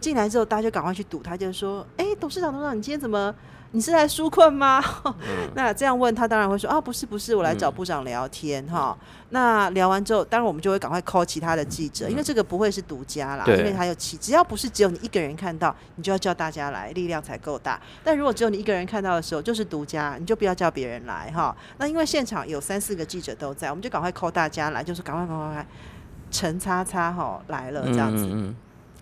[0.00, 3.34] 进来之后，大家就赶快去堵他，就说：“哎、董事长，董事长，你今天怎么？
[3.72, 5.14] 你是来纾困吗？”嗯
[5.54, 8.96] 那这样问他，当然会说：“啊，不是，不是，我来找嗯部长聊天哈。
[9.30, 17.78] 那聊完之后，当然我们就会赶快 call 其他的记者，因为这个不会是独家啦，因为还有其只要不是只有你一个人看到，你就要叫大家来，力量才够大。
[18.02, 21.54] 但如果只有你一个人看到的时候，就是独家，你就不要叫别人来哈。
[21.76, 25.66] 那因为现场有三四个记者都在，我们就赶快 call 大家来，就是赶快赶快赶快，
[26.30, 28.26] 陈叉叉哈来了这样子。
[28.32, 28.54] 嗯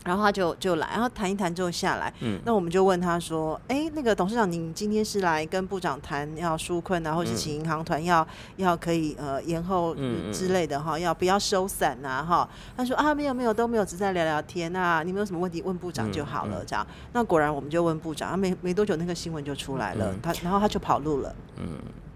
[0.06, 8.26] 然后他就就来，然后谈一谈之后下来，嗯那我们就问他说：“哎，那个董事长，您今天是来跟部长谈要纾困啊，或是嗯请银行团要、
[8.56, 16.58] 要可以呃延后嗯嗯之类的哈，要不要收伞呐、哈？”他说：“啊，没有没有都没有，只是在聊聊天啊，你们有什么问题问部长就好了。
[16.60, 21.34] 嗯嗯这样，那果然我们就问部长，啊、没没多久那个新闻就出来了，嗯他然后他就跑路了。
[21.58, 21.66] 嗯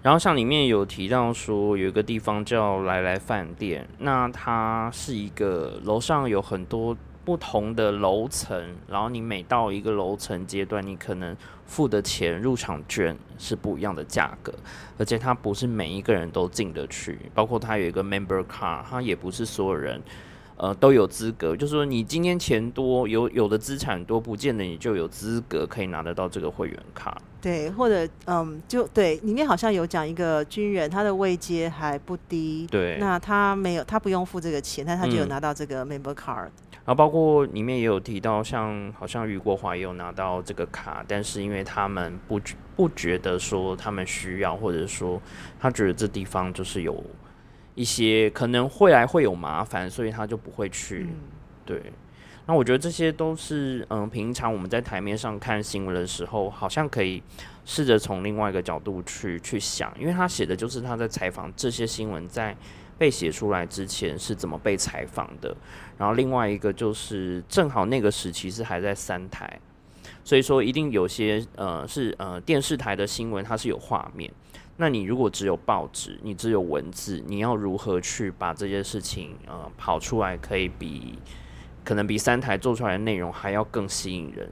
[0.02, 6.96] 然后像里面有提到说，有一个地方叫来来饭店，那它是一个楼上有很多
[7.30, 14.52] 不同的楼层，然后你每到一个楼层阶段，你可能付的钱入场券是不一样的价格，
[14.98, 20.02] 而且它不是每一个人都进得去，包括它有一个 member card，它也不是所有人。
[20.56, 27.16] 呃，都有资格，就是说你今天钱多，有有的资产多，不见得你就有资格可以拿得到这个会员卡。
[27.40, 36.48] 对，或者嗯，就对，里面好像有讲一个军人，他的位阶还不低，对，那他没有，他不用付这个钱，但他就有嗯拿到这个 member card。
[36.69, 45.20] 然后包括里面也有提到，像好像余国华也有拿到这个卡，但是因为他们不觉不觉得说他们需要，或者说
[45.58, 47.02] 他觉得这地方就是有
[47.74, 51.06] 一些可能会来会有麻烦，所以他就不会去。
[51.08, 51.16] 嗯，
[51.64, 51.80] 对，
[52.46, 57.22] 那我觉得这些都是嗯，平常我们在台面上看新闻的时候，好像可以
[57.64, 62.56] 试着从另外一个角度去去想，因为他写的就是他在采访这些新闻在
[63.00, 65.56] 被写出来之前是怎么被采访的，
[65.96, 69.58] 然后另外一个就是正好那个时期是还在三台。
[70.22, 74.30] 所以说，一定有些呃是呃电视台的新闻，它是有画面。
[74.76, 81.18] 那你如果只有报纸，你只有文字，你要如何去把这些事情呃跑出来，可以比
[81.82, 84.46] 可能比三台做出来的内容还要更吸引人？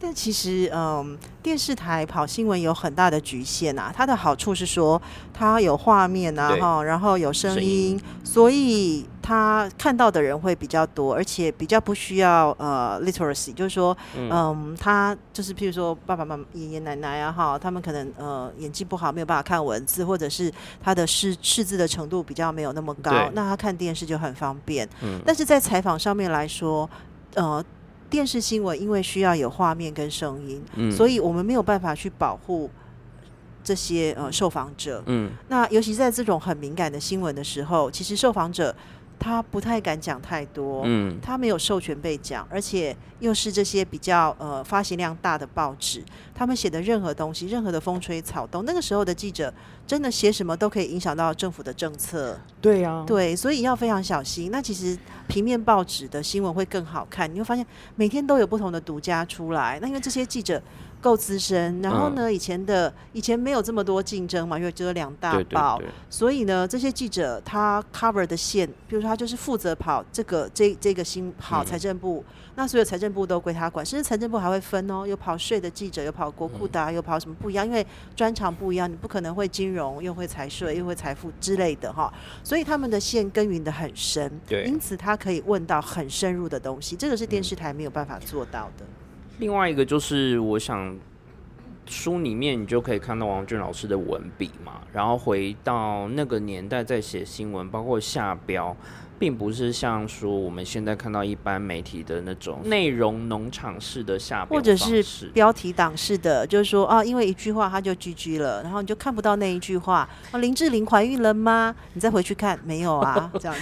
[0.00, 3.92] 但其实，嗯，电视台跑新闻有很大的局限啊。
[3.94, 5.00] 它的好处是说，
[5.34, 24.88] 它有画面啊，哈，然后有声声音，所以他看到的人会比较多，而且比较不需要呃 literacy，就是说，嗯嗯，他就是譬如说爸爸妈妈、爷爷奶奶啊，哈，他们可能呃眼睛不好，没有办法看文字，或者是他的识识字的程度比较没有那么高，那他看电视就很方便。
[25.02, 26.88] 嗯但是在采访上面来说，
[27.34, 27.62] 呃，
[28.10, 32.70] 电视新闻因为需要有画面跟声音，嗯所以我们没有办法去保护
[33.62, 35.02] 这些呃受访者。
[35.06, 38.74] 嗯那尤其在这种很敏感的新闻的时候，其实受访者
[39.18, 40.82] 他不太敢讲太多。
[40.84, 46.02] 嗯他没有授权被讲，而且又是这些比较呃发行量大的报纸，
[46.34, 49.52] 他们写的任何东西，任何的风吹草动，那个时候的记者
[49.86, 52.38] 真的写什么都可以影响到政府的政策。
[52.60, 54.50] 对呀、对，所以要非常小心。
[54.50, 54.96] 那其实
[55.26, 57.66] 平面报纸的新闻会更好看，你会发现
[57.96, 59.78] 每天都有不同的独家出来。
[59.80, 60.62] 那因为这些记者
[61.00, 71.66] 够资深，然后呢，以前的以前没有这么多竞争嘛，因为只有两大对对报，对，所以呢，这些记者他 cover 的线，比如说他就是负责跑这个这这个新跑嗯。
[71.68, 72.24] 财政部，
[72.54, 77.86] 那所有财政部都归他管，甚至财政部还会分哦，有跑税的记者，有跑国库的、啊，有跑什么不一样，因为
[78.16, 84.64] 专长不一样，你不可能会金融又会财税又会财富之类的哈，所以他们的线耕耘的很深，对。
[84.64, 88.84] 因此他可以问到很深入的东西，这个是电视台没有办法做到的。
[89.38, 90.96] 另外一个就是，我想
[91.86, 98.76] 书里面你就可以看到王俊老师的文笔嘛，然后回到那个年代在写新闻，包括下标，
[99.18, 110.08] 并不是像说我们现在看到一般媒体的那种内容农场式的下标或者是标题党式的，就是说啊，因为一句话他就 GG 了，然后你就看不到那一句话。
[110.32, 111.74] 啊，林志玲怀孕了吗？
[111.94, 113.60] 你再回去看，没有啊，这样子。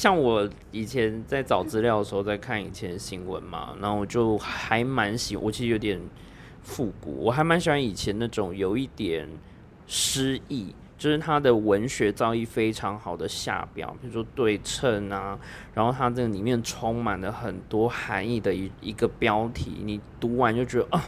[0.00, 6.00] 像我以前在找资料的时候，在看以前的新闻嘛，然后我就还蛮喜，我其实有点
[6.62, 9.28] 复古，我还蛮喜欢以前那种有一点
[9.86, 10.74] 诗意。
[10.96, 15.38] 就是它的文学造诣非常好的下标，比如说对称啊，
[15.72, 21.02] 然后它这个里面充满了很多含义的一一个标题，你读完就觉得啊，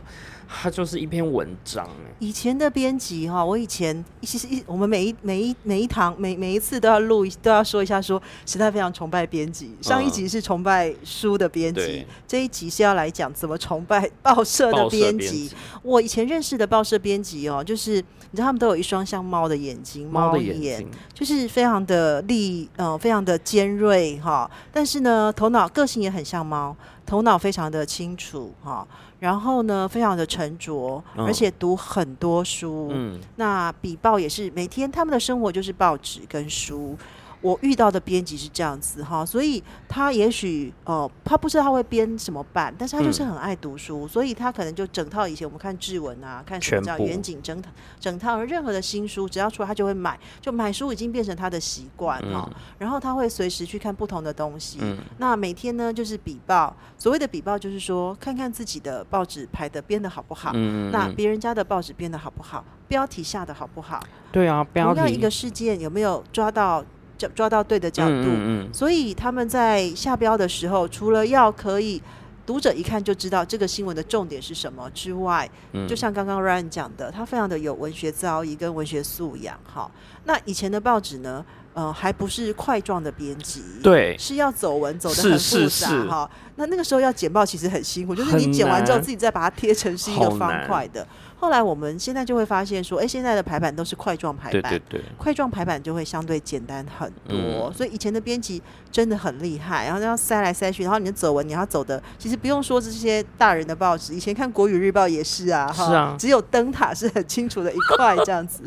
[0.53, 2.13] 它就是一篇文章哎。
[2.19, 9.75] 以前的编辑哈，我以前其实一我们每一每一每一堂每每一次都要录都要说一下，说实在非常崇拜编辑。
[9.81, 15.51] 上一集是崇拜书的编辑，这一集是要来讲怎么崇拜报社的编辑。
[15.83, 18.05] 我以前认识的报社编辑哦，就是。
[18.35, 20.83] 你知道他们都有一双像猫的眼睛，猫的眼
[21.13, 24.51] 就是非常的利，呃，非常的尖锐哈。
[24.73, 26.75] 但是呢，头脑个性也很像猫，
[27.05, 28.89] 头脑非常的清楚哈。
[29.23, 32.89] 然后呢，非常的沉着，而且读很多书。
[32.91, 36.99] 嗯，那笔报也是每天他们的生活就是报纸跟书。
[37.43, 47.61] 我遇到的编辑是这样子哈，所以他也许呃，他不知道他会编什么版，但是他就是很爱读书，所以他可能就整套以前我们看志文啊，看什么叫远景整
[47.99, 52.49] 整套任何的新书，只要出来他就会买，就买书已经变成他的习惯哈。
[52.79, 54.79] 然后他会随时去看不同的东西，
[55.19, 60.53] 那每天呢就是比报，所谓的比报就是说看看自己的报纸排的编的好不好，
[60.93, 64.01] 那别人家的报纸编的好不好，标题下的好不好？
[64.31, 66.85] 对啊，标题一个事件有没有抓到？
[67.31, 68.29] 抓到对的角度，
[68.73, 72.03] 所以他们在下标的时候，除了要可以
[72.45, 75.49] 读者一看就知道这个新闻的重点是什么之外，
[75.89, 79.59] 就像刚刚 Ryan 讲的，他非常的有文学造诣跟文学素养。
[79.65, 79.91] 哈，
[80.25, 86.31] 那以前的报纸呢，呃，还不是块状的编辑，对，是要走文走的很复杂哈。
[86.57, 91.07] 那那个时候要剪报其实很辛苦，就是你剪完之后自己再把它贴成是一个方块的。
[91.43, 97.73] 后来我们现在就会发现说，哎，现在的排版都是块状排版，对对对，块状排版就会相对简单很多。
[97.73, 98.63] 所以以前的编辑
[98.93, 108.63] 真的很厉害，然后要塞来塞去，然后你的走文你要走的，其实不用说这些大人的报纸，以前看国语日报也是啊，是啊，只有灯塔是很清楚的一块这样子。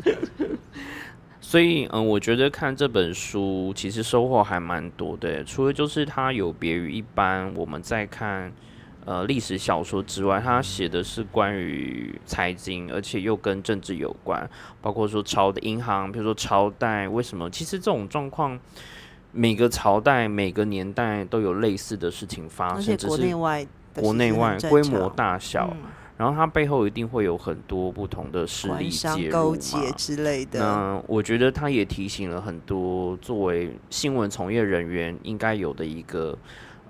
[1.40, 8.52] 所以嗯，我觉得看这本书其实收获还蛮多的，除了就是它有别于一般我们在看。
[9.06, 14.50] 呃，历史小说之外，他写的是关于财经，而且又跟政治有关，
[14.82, 17.48] 包括说朝的银行，比如说朝代为什么？
[17.48, 18.58] 其实这种状况，
[19.30, 25.72] 每个朝代、每个年代都有类似的事情发生，国内外国内外规模大小，
[26.16, 30.58] 然后它背后一定会有很多不同的势力介入结之类的。
[30.58, 36.36] 那我觉得他也提醒了很多作为新闻从业人员应该有的一个。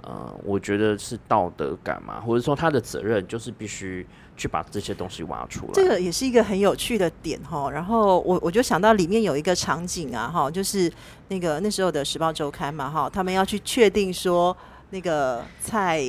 [0.06, 5.72] 呃，我觉得是道德感嘛，或者说他的责任就是必须去把这些东西挖出来。
[5.74, 7.68] 这个也是一个很有趣的点哈。
[7.68, 10.88] 然后我我就想到里面有一个场景啊哈，就是
[11.26, 14.56] 那个那时候的《时报周刊》嘛哈，他们要去确定说
[14.90, 16.00] 那个蔡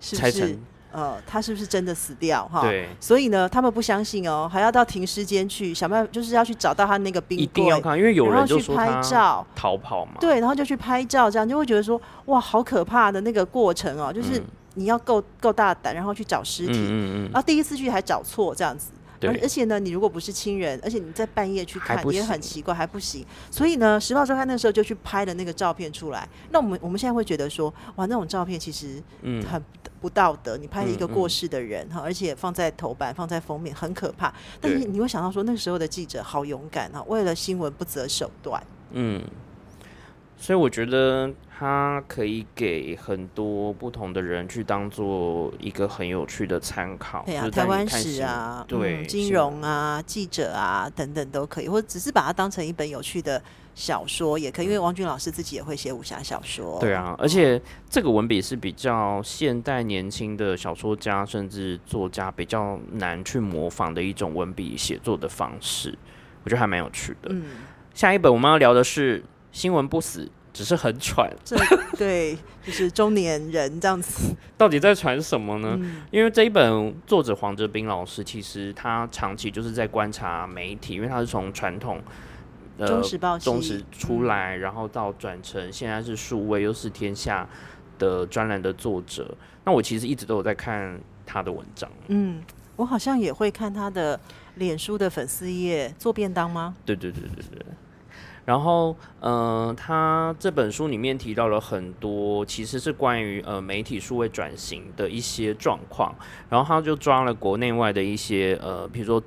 [0.00, 0.58] 是不是。
[0.92, 2.46] 呃，他是不是真的死掉？
[2.48, 9.46] 哈，对，所以呢，他们不相信哦，还要到停尸间去想办法，就是要去找到他那个冰柜，一定要看，因为有人就去拍照。
[9.54, 14.42] 逃跑嘛，对，然后就去拍照，这样就会觉得说，哇，好可怕的那个过程哦，就是
[14.74, 18.90] 你要够够大胆，然后去找尸体，嗯嗯，然后第一次去还找错这样子。
[19.22, 23.24] 而而且呢，你如果不是亲人，而且你在半夜去看也很奇怪，还不行。
[23.50, 26.28] 所以呢，《时报周刊》那时候就去拍了那个照片出来。
[26.50, 29.02] 那我们我们现在会觉得说，哇，那种照片其实
[29.48, 29.62] 很
[30.00, 30.56] 不道德。
[30.56, 34.32] 你拍一个过世的人哈，而且放在头版、放在封面，很可怕。
[34.60, 38.62] 但是你会想到说，那时候的记者好勇敢啊，为了新闻不择手段。
[38.92, 39.22] 嗯，
[40.36, 41.30] 所以我觉得。
[41.60, 53.42] 它可以给很多不同的人去当做一个很有趣的参考，对啊，台湾史啊，对，金融啊，记者啊等等都可以，或者只是把它当成一本有趣的
[53.74, 56.78] 小说也可以，因为王军老师自己也会写武侠小说。
[56.80, 65.94] 对啊，而且这个文笔是比较现代年轻的小说家甚至作家比较难去模仿的一种文笔写作的方式，
[66.42, 67.28] 我觉得还蛮有趣的。
[67.28, 67.44] 嗯，
[67.92, 69.20] 下一本我们要聊的是
[69.52, 70.24] 《新闻不死》。
[70.52, 71.56] 只是很喘，这
[71.96, 74.34] 对，就是中年人这样子。
[74.58, 75.78] 到底在传什么呢？
[76.10, 82.00] 因为这一本作者黄哲斌老师，其实他长期就是在观察媒体，因为他是从传统
[82.78, 87.48] 呃中时报中时出来，然后到转成现在是数位又是天下
[87.98, 89.32] 的专栏的作者。
[89.64, 91.88] 那我其实一直都有在看他的文章。
[92.08, 92.42] 嗯，
[92.76, 94.18] 我好像也会看他的
[94.56, 96.74] 脸书的粉丝页做便当吗？
[96.84, 97.66] 对对对对对。
[98.50, 106.12] 然后，嗯，他这本书里面提到了很多，其实是关于呃媒体数位转型的一些状况。
[106.48, 109.22] 然后他就抓了国内外的一些呃，比如说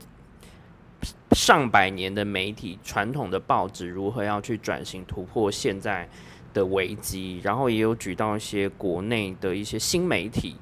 [1.32, 6.10] 上百年的媒体传统的报纸如何要去转型突破现在
[6.54, 10.58] 的危机，然后也有举到一些国内的一些新媒体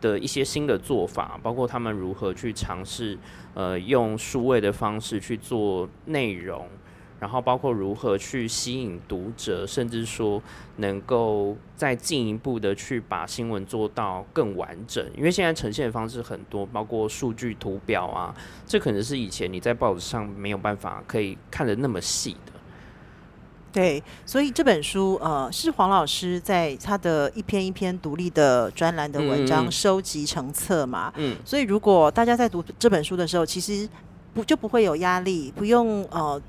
[0.00, 3.18] 的一些新的做法，包括他们如何去尝试
[3.54, 6.68] 呃用数位的方式去做内容。
[7.22, 10.42] 然后包括如何去吸引读者，甚至说
[10.78, 18.34] 能够再进一步的去把新闻做到更完整，因为现在呈现的方式很多，包括数据图表啊，
[18.66, 22.52] 这可能是以前你在报纸上没有办法可以看得那么细的。
[23.70, 33.88] 对，所以这本书呃是黄老师在他的一篇一篇独立的专栏的文章收集成册嘛，嗯，所以如果大家在读这本书的时候，其实
[34.34, 36.42] 不就不会有压力，不用呃。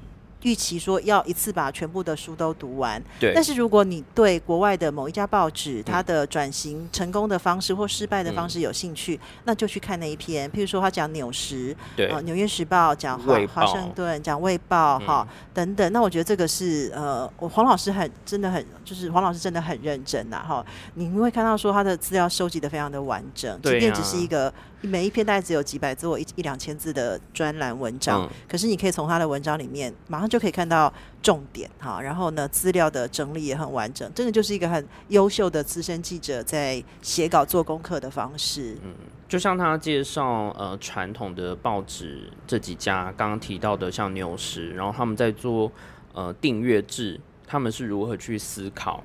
[0.44, 3.34] 预期说要一次把全部的书都读完，对。
[3.34, 10.50] 但是如果你对国外的某一家报纸它的转型成功的方式或失败的方式有兴趣，那就去看那一篇。
[10.52, 15.92] 譬如说他讲纽时，对，呃，纽约时报讲华华盛顿讲卫报哈等等。
[15.92, 20.66] 那我觉得这个是呃，我黄老师很真的很就是黄老师真的很认真呐哈。
[20.96, 24.54] 你会看到说他的资料收集的非常的完整，即便只是一个。
[24.84, 32.02] 每一篇大概只有几百字或一一两千字的专栏文章，可是你可以从他的文章里面马上就可以看到重点哈。
[32.02, 38.78] 然后呢，资料的整理也很完整，真的就是一个很优秀的资深记者在写稿做功课的方式。
[38.84, 38.94] 嗯，
[39.30, 45.72] 就像他介绍呃传统的报纸这几家刚刚提到的像牛时，然后他们在做
[46.14, 47.18] 呃订阅制，
[47.48, 49.02] 他们是如何去思考，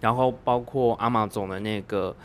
[0.00, 2.16] 然后包括阿玛总的那个。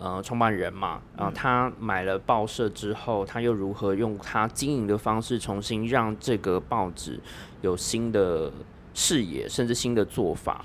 [0.00, 7.18] 呃，创办人嘛，然后他买了报社之后，他又如何用他经营的方式重新让这个报纸
[7.62, 8.52] 有新的
[8.94, 10.64] 视野，甚至新的做法？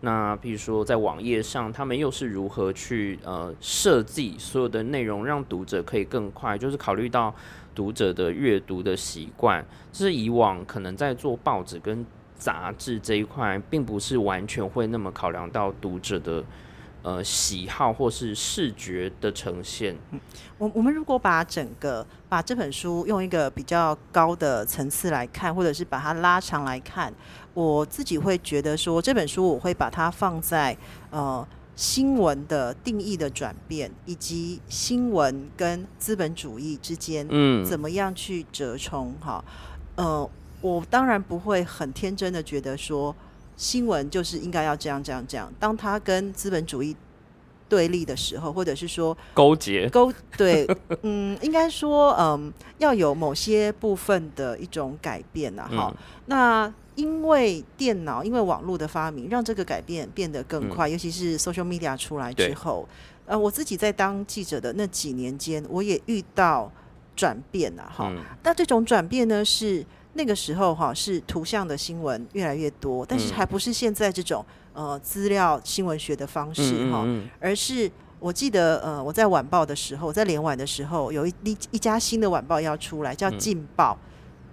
[0.00, 7.32] 那比如说在网页上，他们又是如何去呃设计所有的内容，让读者可以更快，就是考虑到
[7.76, 12.04] 读者的阅读的习惯，这是以往可能在做报纸跟
[12.34, 16.42] 杂志这一块，并不是完全会那么考量到读者的。
[17.02, 19.96] 呃，喜好或是视觉的呈现。
[20.12, 20.20] 嗯，
[20.56, 27.12] 我我们如果把整个把这本书用一个比较高的层次来看，或者是把它拉长来看，
[27.54, 30.76] 我自己会觉得说，这本书我会把它放在
[31.10, 31.44] 呃
[31.74, 39.12] 新闻的定义的转变，以及新闻跟资本主义之间，嗯，怎么样去折冲？
[39.20, 39.44] 哈，
[39.96, 40.30] 呃，
[40.60, 43.12] 我当然不会很天真的觉得说。
[43.62, 45.50] 新闻就是应该要这样这样这样。
[45.60, 46.96] 当他跟资本主义
[47.68, 50.66] 对立的时候，或者是说勾结勾对，
[51.02, 55.68] 嗯，应该说嗯，要有某些部分的一种改变呐。
[55.70, 55.94] 哈，
[56.26, 60.88] 那因为电脑，因为网络的发明，让这个改变变得更快。
[60.88, 62.88] 尤其是 social media 出来之后，
[63.26, 66.68] 呃，我自己在当记者的那几年间，我也遇到
[67.14, 67.84] 转变呐。
[67.88, 69.86] 哈，那这种转变呢是。
[70.14, 74.44] 那个时候哈是图像的新闻越来越多，但是还不是现在这种
[74.74, 77.06] 呃资料新闻学的方式哈，
[77.40, 83.98] 而是我记得呃我在晚报的时候，在连晚的时候，有一一一家新的晚报要出来，叫《劲报》。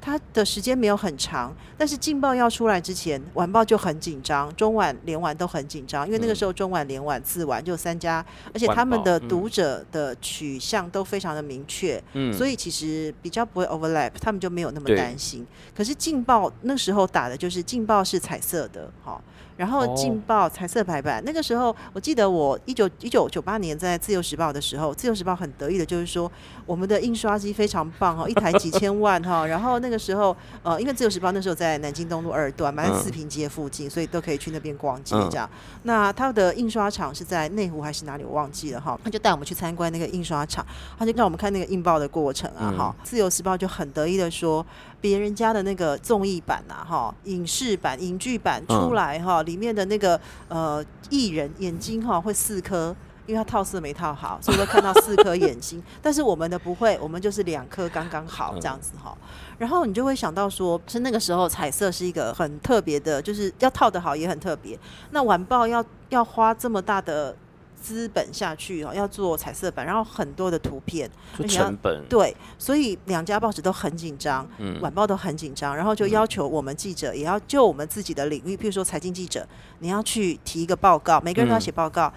[0.02, 12.02] 它的时间没有很长，但是《劲报》要出来之前，晚报就很紧张，中晚连晚都很紧张，因为那个时候中晚连晚自晚就三家，而且他们的读者的取向都非常的明确，
[12.34, 15.46] 所以其实比较不会 overlap，他们就没有那么担心。
[15.76, 19.22] 可是《劲报》那时候打的就是《劲报》是彩色的，好。
[19.60, 26.32] 然后《劲报》彩色排版，那个时候我记得我一九一九九八年在《自由时报》的时候，《自由时报》很得意的就是说
[26.66, 29.46] 我们的印刷机非常棒哈，一台几千万哈。
[29.46, 30.34] 然后那个时候
[30.64, 35.50] 呃，因为《自由时报》那时候在南京东路二段，在四平街附近，所以都可以去那边逛街这样。
[35.84, 38.24] 那他的印刷厂是在内湖还是哪里？
[38.24, 38.98] 我忘记了哈。
[39.04, 40.66] 他就带我们去参观那个印刷厂，
[40.98, 42.96] 他就让我们看那个印报的过程啊哈。
[43.06, 44.66] 《自由时报》就很得意的说。
[45.02, 52.96] 别人家的那个综艺版呐，哈，影视版、影剧版出来哈，里面的那个呃艺人眼睛哈会四颗，
[53.26, 55.82] 因为他套色没套好， 所以会看到四颗眼睛。
[56.02, 59.18] 但是我们的不会，我们就是两颗刚刚好这样子哈。
[59.58, 64.78] 然后你就会想到说，是那个时候彩色是一个很特别的，就是要套得好也很特别。
[65.12, 67.36] 那晚报要要花这么大的。
[67.82, 71.10] 资本下去哦，要做彩色版，然后很多的图片，
[71.48, 72.04] 成本。
[72.08, 74.48] 对，所以两家报纸都很紧张，
[74.82, 79.48] 晚报都很紧张，然后就要求我们记者也要就我们自己的领域，譬如说财经记者，
[79.80, 82.12] 你要去提一个报告，每个人都要写报告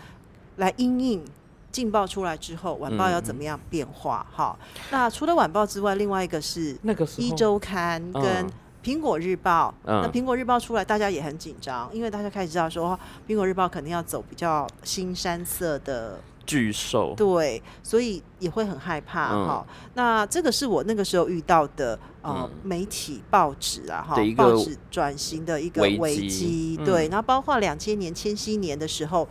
[0.56, 1.24] 来应应
[1.70, 4.26] 劲报出来之后，晚报要怎么样变化？
[4.34, 4.58] 哈，
[4.90, 8.50] 那除了晚报之外，另外一个是那个一周刊跟。
[8.82, 19.64] 苹果日报，那苹果日报出来，大家也很紧张，因为大家开始知道说，苹果日报肯定要走比较新山色的巨兽，对，所以也会很害怕哈。
[19.94, 27.06] 那这个是我那个时候遇到的呃媒体报纸啊哈，报纸转型的一个危机，对。
[27.08, 29.28] 然后包括两千年千禧年的时候，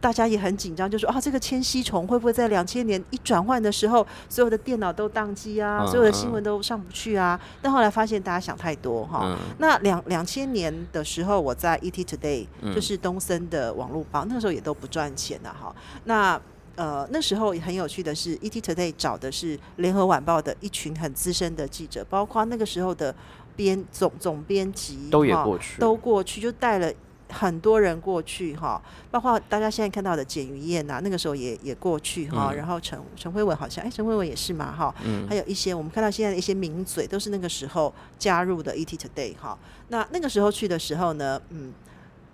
[0.00, 7.38] 大家也很紧张，就说啊，这个千禧虫会不会在两千年一转换的时候，所有的电脑都宕机啊，所有的新闻都上不去啊？
[7.60, 9.36] 但后来发现大家想太多哈。
[9.58, 15.74] 那两两千年的时候，我在 ET Today，就是东森的网络报，那时候也都不赚钱的哈。
[16.04, 16.40] 那
[16.76, 23.12] 呃，那时候很有趣的是，ET Today 找的是联合晚报的一群很资深的记者，包括那个时候的
[23.56, 26.88] 编总总编辑都也过去，都过去就带了。
[27.30, 32.52] 很多人过去哈，包括大家现在看到的简于燕呐，那个时候也也过去哈。
[32.52, 34.94] 然后陈陈慧文好像，哎，陈慧文也是嘛哈。
[35.04, 35.26] 嗯。
[35.28, 39.58] 还有一些我们看到现在的一些名嘴，都是那个时候加入的 ET Today 哈。
[39.88, 41.72] 那那个时候去的时候呢，嗯，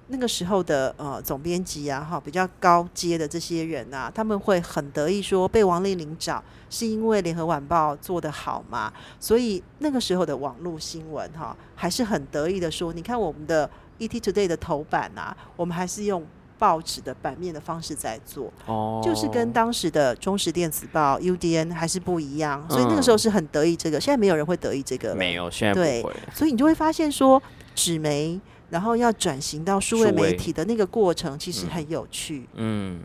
[0.08, 8.92] 那个时候的呃总编辑啊哈，比较高阶的这些人呐，他们会很得意说，被王丽玲找是因为联合晚报做得好嘛。
[9.18, 13.68] 所以那个时候的网络新闻哈，还是很得意的说，你看我们的。
[13.98, 16.24] ET Today 的头版啊，我们还是用
[16.58, 27.42] 报纸的版面的方式在做，哦，就是跟当时的中时电子报 UDN 还是不一样，所以那个时候是很得意这个，现在没有人会得意这个，没有，现在对，所以你就会发现说，
[27.74, 28.40] 纸媒
[28.70, 33.00] 然后要转型到数位媒体的那个过程，其实很有趣，嗯，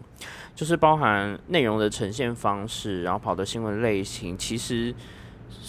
[0.55, 4.93] 就是包含内容的呈现方式，然后跑的新闻类型，其实。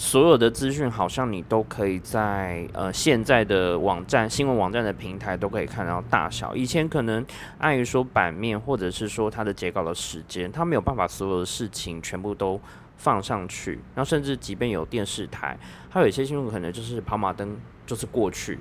[0.01, 6.55] 所有的资讯好像你都可以在呃现在的网站新闻网站的平台都可以看到大小。
[6.55, 7.23] 以前可能
[7.59, 12.59] 碍于说版面或者是说它的截稿的时间，它没有办法所有的事情全部都
[12.97, 13.73] 放上去。
[13.93, 15.55] 然后甚至即便有电视台，
[15.91, 18.57] 它有一些新闻可能就是跑马灯就是过去，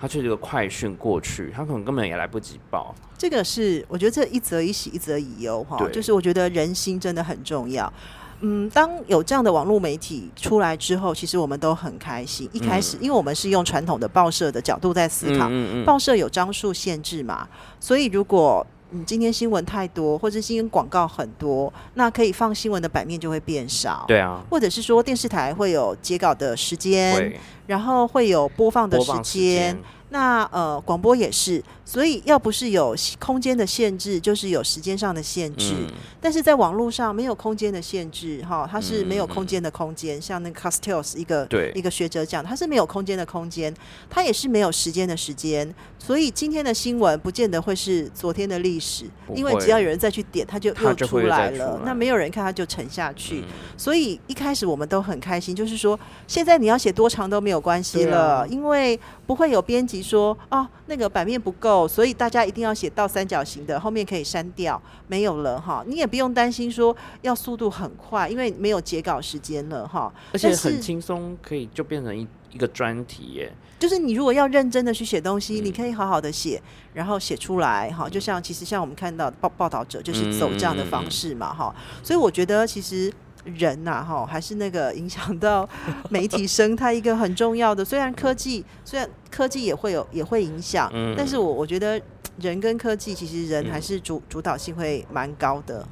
[0.00, 2.94] 它就是个快讯过去，它可能根本也来不及报。
[3.18, 7.92] 这个是我觉得这一则一喜一则一忧哈，就是我觉得人心真的很重要。
[8.40, 12.48] 嗯，当有这样的网络媒体出来之后，其实我们都很开心。
[12.52, 15.50] 一开始，因为我们是用传统的报社的角度在思考，
[15.84, 17.48] 报社有张数限制嘛，
[17.80, 24.04] 所以如果你今天新闻太多，或者新闻广告很多，那可以放新闻的版面就会变少。
[24.06, 27.32] 对啊，或者是说电视台会有截稿的时间，
[27.66, 29.76] 然后会有播放的时间。
[30.16, 31.62] 那呃，广播也是。
[31.84, 35.72] 所以要不是有空间的限制，就是有时间上的限制。
[36.20, 40.20] 但是在网络上没有空间的限制，哈，它是没有空间的空间。
[40.20, 41.46] 像那个 Castells 一个
[41.76, 43.72] 一个学者讲，它是没有空间的空间，
[44.10, 45.72] 它也是没有时间的时间。
[45.98, 51.80] 所以今天的新闻不见得会是昨天的历史，因为只要有人再去点，它就又出来了。
[51.84, 53.44] 那没有人看，它就沉下去。
[53.76, 61.88] 所以一开始我们都很开心，就是说现在你要写多长都没有关系了，因为不会有编辑说啊，那个版面不够。
[61.88, 65.82] 所以大家一定要写倒三角形的，后面可以删掉，没有了哈。
[65.86, 70.12] 你也不用担心说要速度很快，因为没有截稿时间了哈。
[70.32, 73.52] 而且很轻松，可以就变成一一个专题耶。
[73.78, 76.62] 就是你如果要认真的去写东西，你可以好好的写，
[76.94, 78.08] 然后写出来哈。
[78.08, 81.74] 就像其实像我们看到报报道者就是走这样的方式嘛哈。
[82.02, 83.12] 所以我觉得其实。
[83.54, 85.68] 人呐，哈，还是那个影响到
[86.10, 87.84] 媒体生态一个很重要的。
[87.84, 92.00] 虽然科技，虽然科技也会有也会影响，但是我我觉得
[92.38, 95.86] 人跟科技其实人还是主主导性会蛮高的。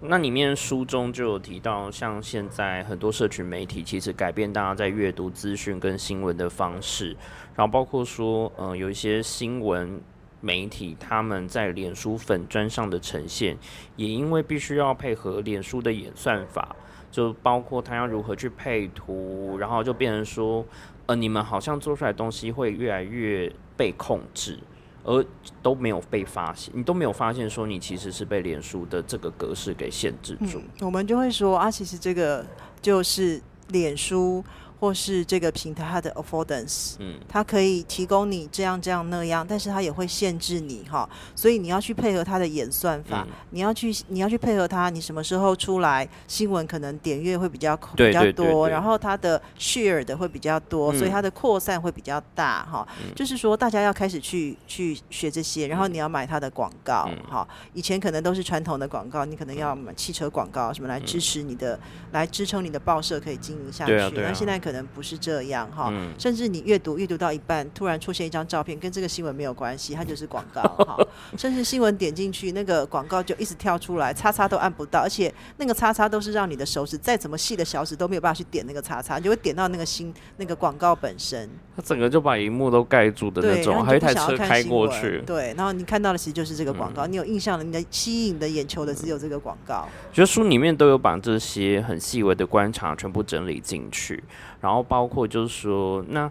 [0.00, 7.16] 那里面书中就有提到，像现在很多社群媒体其实改变大家在阅读资讯跟新闻的方式，
[7.54, 10.00] 然后包括说，嗯，有一些新闻。
[10.42, 13.56] 媒体他们在脸书粉砖上的呈现，
[13.96, 16.76] 也因为必须要配合脸书的演算法，
[17.10, 20.66] 就包括他要如何去配图，然后就变成说，
[21.06, 24.58] 呃，你们好像做出来东西会越来越被控制，
[25.04, 25.24] 而
[25.62, 30.60] 都没有被发现，你都没有发现说你其实是被脸书的这个格式给限制住。
[30.80, 32.44] 我们就会说啊，其实这个
[32.82, 34.44] 就是脸书。
[34.82, 52.84] 或是这个平台它的 affordance，嗯，它可以提供你这样这样那样，但是它也会限制你哈，所以你要去配合它的演算法，你要去你要去配合它，你什么时候出来新闻可能点阅会比较比较多，然后它的 share 的会比较多，所以它的扩散会比较大哈。
[53.14, 57.46] 就是说大家要开始去去学这些，然后你要买它的广告哈。
[57.72, 61.78] 以前可能都是传统的广告，你可能要买汽车广告什么来支持你的，
[62.10, 63.92] 来支撑你的报社可以经营下去。
[64.16, 70.96] 那现在可可能不是这样哈，甚至你阅读阅读到一半，突然出现一张照片，跟这个新闻没有关系，它就是广告 哈。
[71.36, 81.46] 甚至新闻点进去，那个广告就一直跳出来，叉叉都按不到，而且那个叉叉都是让你的手指再怎么细的小指都没有办法去点那个叉叉，就会点到那个新那个广告本身。
[81.74, 85.22] 它整个就把荧幕都盖住的那种，还有一台车开过去。
[85.26, 89.88] 对，然后你看到的其实就是这个广告，你有印象的，你的吸引的眼球的只有这个广告。
[90.12, 94.22] 觉得书里面都有把这些很细微的观察全部整理进去。
[94.60, 96.30] 然后包括就是说，那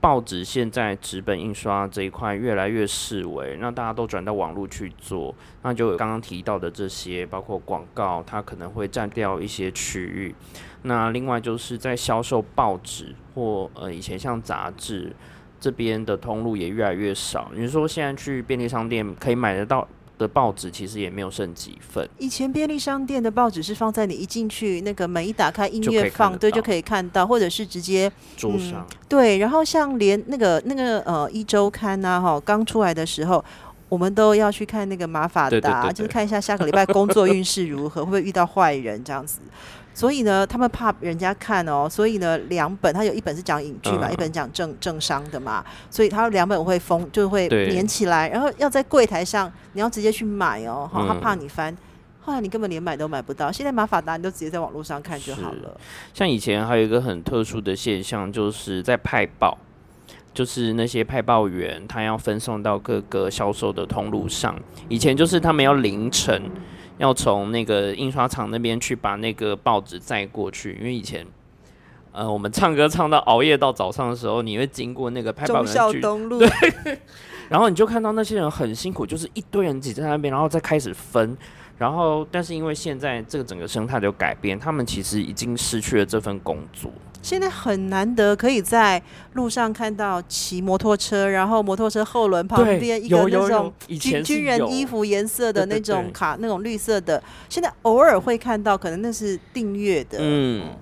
[0.00, 10.34] 报纸现在纸本印刷这一块越来越式微，那大家都转到网络去做，那就有刚刚提到的这些，包括广告，它可能会占掉一些区域。
[10.84, 15.14] 那另外就是在销售报纸或呃以前像杂志
[15.60, 17.50] 这边的通路也越来越少。
[17.54, 19.86] 你说现在去便利商店可以买得到？
[20.16, 22.08] 的报纸其实也没有剩几份。
[22.18, 28.86] 以前便利商店的报纸是放在你一进去那个门一打开，音乐放对就可以看到，或者是直接桌上。
[29.08, 33.44] 对，然后像连那个那个呃一周刊呐哈，刚出来的时候，
[33.88, 39.40] 我们都要去看那个马法达，就是看一下下个礼拜工作运势如何，会不会遇到坏人这样子。
[39.94, 51.72] 所以呢，他们怕人家看哦，所以呢，两本他有一本是讲影剧嘛，一本讲政政商的嘛，所以他两本会封，就会连起来，然后要在柜台上，你要直接去买哦，哈，他怕你翻，
[52.20, 53.52] 后来你根本连买都买不到。
[53.52, 55.80] 现在马法达你都直接在网络上看就好了。
[56.12, 59.56] 像以前还有一个很特殊的现象，就是在派报，
[60.34, 66.42] 就是那些派报员他要分送到各个销售的通路上，以前就是他们要凌晨。
[66.98, 71.26] 要从那个印刷厂那边去把那个报纸载过去，因为以前，
[72.12, 76.98] 呃，我们唱歌唱到熬夜到早上的时候，你会经过那个派报员路，对，
[77.48, 81.36] 然后你就看到那些人很辛苦，就是一堆人挤在那边，然后再开始分，
[81.76, 86.90] 然后但是因为现在这个整个生态有改变，他们其实已经失去了这份工作。
[87.24, 89.02] 现在很难得可以在
[89.32, 97.22] 路上看到骑摩托车，然后摩托车后轮旁边一个那种军军人衣服颜色的那种卡，那种绿色的。
[97.48, 100.18] 现在偶尔会看到，可能那是订阅的。
[100.20, 100.76] 嗯，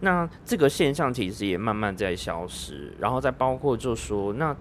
[0.00, 2.92] 那这个现象其实也慢慢在消失。
[2.98, 4.56] 然后再包括就说，那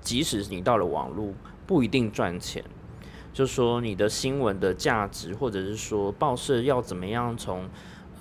[0.00, 1.34] 即使你到了网络，
[1.66, 2.62] 不一定赚钱。
[3.32, 7.68] 就说你的新闻的价值，或者是说报社要怎么样从。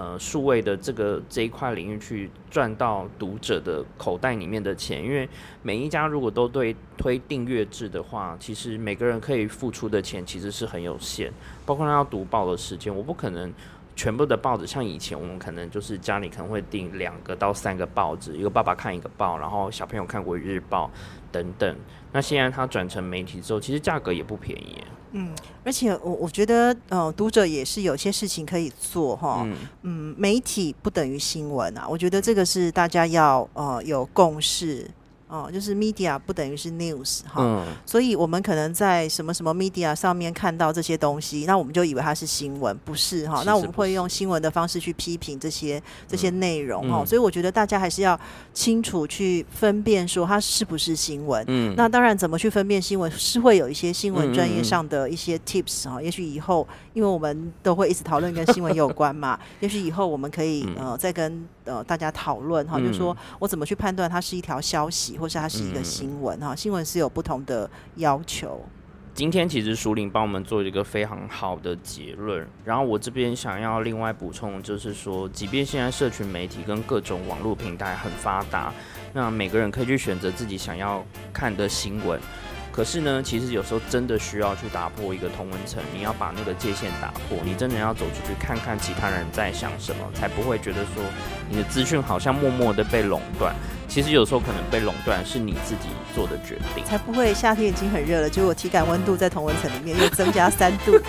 [0.01, 5.29] 呃，数位的这个这一块领域去赚到读者的口袋里面的钱，因为
[5.61, 11.31] 每一家如果都对推订阅制的话，其实每个人可以付出的钱其实是很有限，
[11.67, 13.53] 包括他要读报的时间，我不可能
[13.95, 20.89] 全部的报纸像以前我们可能就是家里可能会订两个到三个报纸，一个爸爸看一个报，然后小朋友看过日报
[21.31, 21.75] 等等。
[22.11, 24.83] 那现在它转成媒体之后，其实价格也不便宜。
[25.11, 25.29] 嗯，
[25.63, 29.45] 而且我我觉得，呃，读者也是有些事情可以做哈。
[29.83, 34.89] 嗯，媒体不等于新闻啊，我觉得这个是大家要呃有共识。
[35.31, 43.41] 哦，就是 media 不等于是 news 哈，所以我们可能在什么什么 media 上面看到这些东西，那我们就以为它是新闻，不是哈？
[43.45, 47.05] 那我们会用新闻的方式去批评这些这些内容哈。
[47.05, 48.19] 所以我觉得大家还是要
[48.53, 51.41] 清楚去分辨说它是不是新闻。
[51.47, 56.01] 嗯，那当然怎么去分辨新闻，是会有一些新闻专业上的一些 tips 哈。
[56.01, 65.11] 也许以后，因为我们都会一直讨论跟新闻有关嘛， 也许以后我们可以呃再跟呃大家讨论哈，就是说我怎么去判断它是一条消息。
[65.21, 68.63] 或是它是一个新闻哈，新闻是有不同的要求。
[69.13, 78.73] 今天其实熟林帮我们做一个非常好的结论，然后我这边想要另外补充，就是说，即便现在社群媒体跟各种网络平台很发达，
[79.13, 82.19] 那每个人可以去选择自己想要看的新闻。
[82.71, 91.03] 可是呢，其实有时候真的需要去打破一个同温层，你要把那个界限打破，你真的要走出去看看其他人在想什么，才不会觉得说
[91.49, 93.53] 你的资讯好像默默的被垄断。
[93.89, 100.93] 其实有时候可能被垄断是你自己做的决定，才不会夏天已经很热了，结果体感温度在同温层里面又增加三度。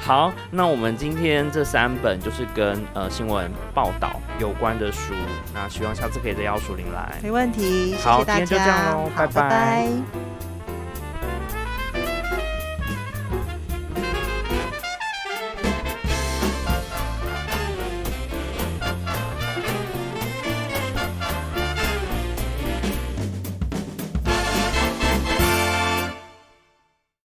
[0.00, 5.14] 好，那我们今天这三本就是跟呃新闻报道有关的书，
[5.54, 7.94] 那希望下次可以再邀楚林来，没问题。
[8.02, 10.39] 好，今天就这样喽，拜拜。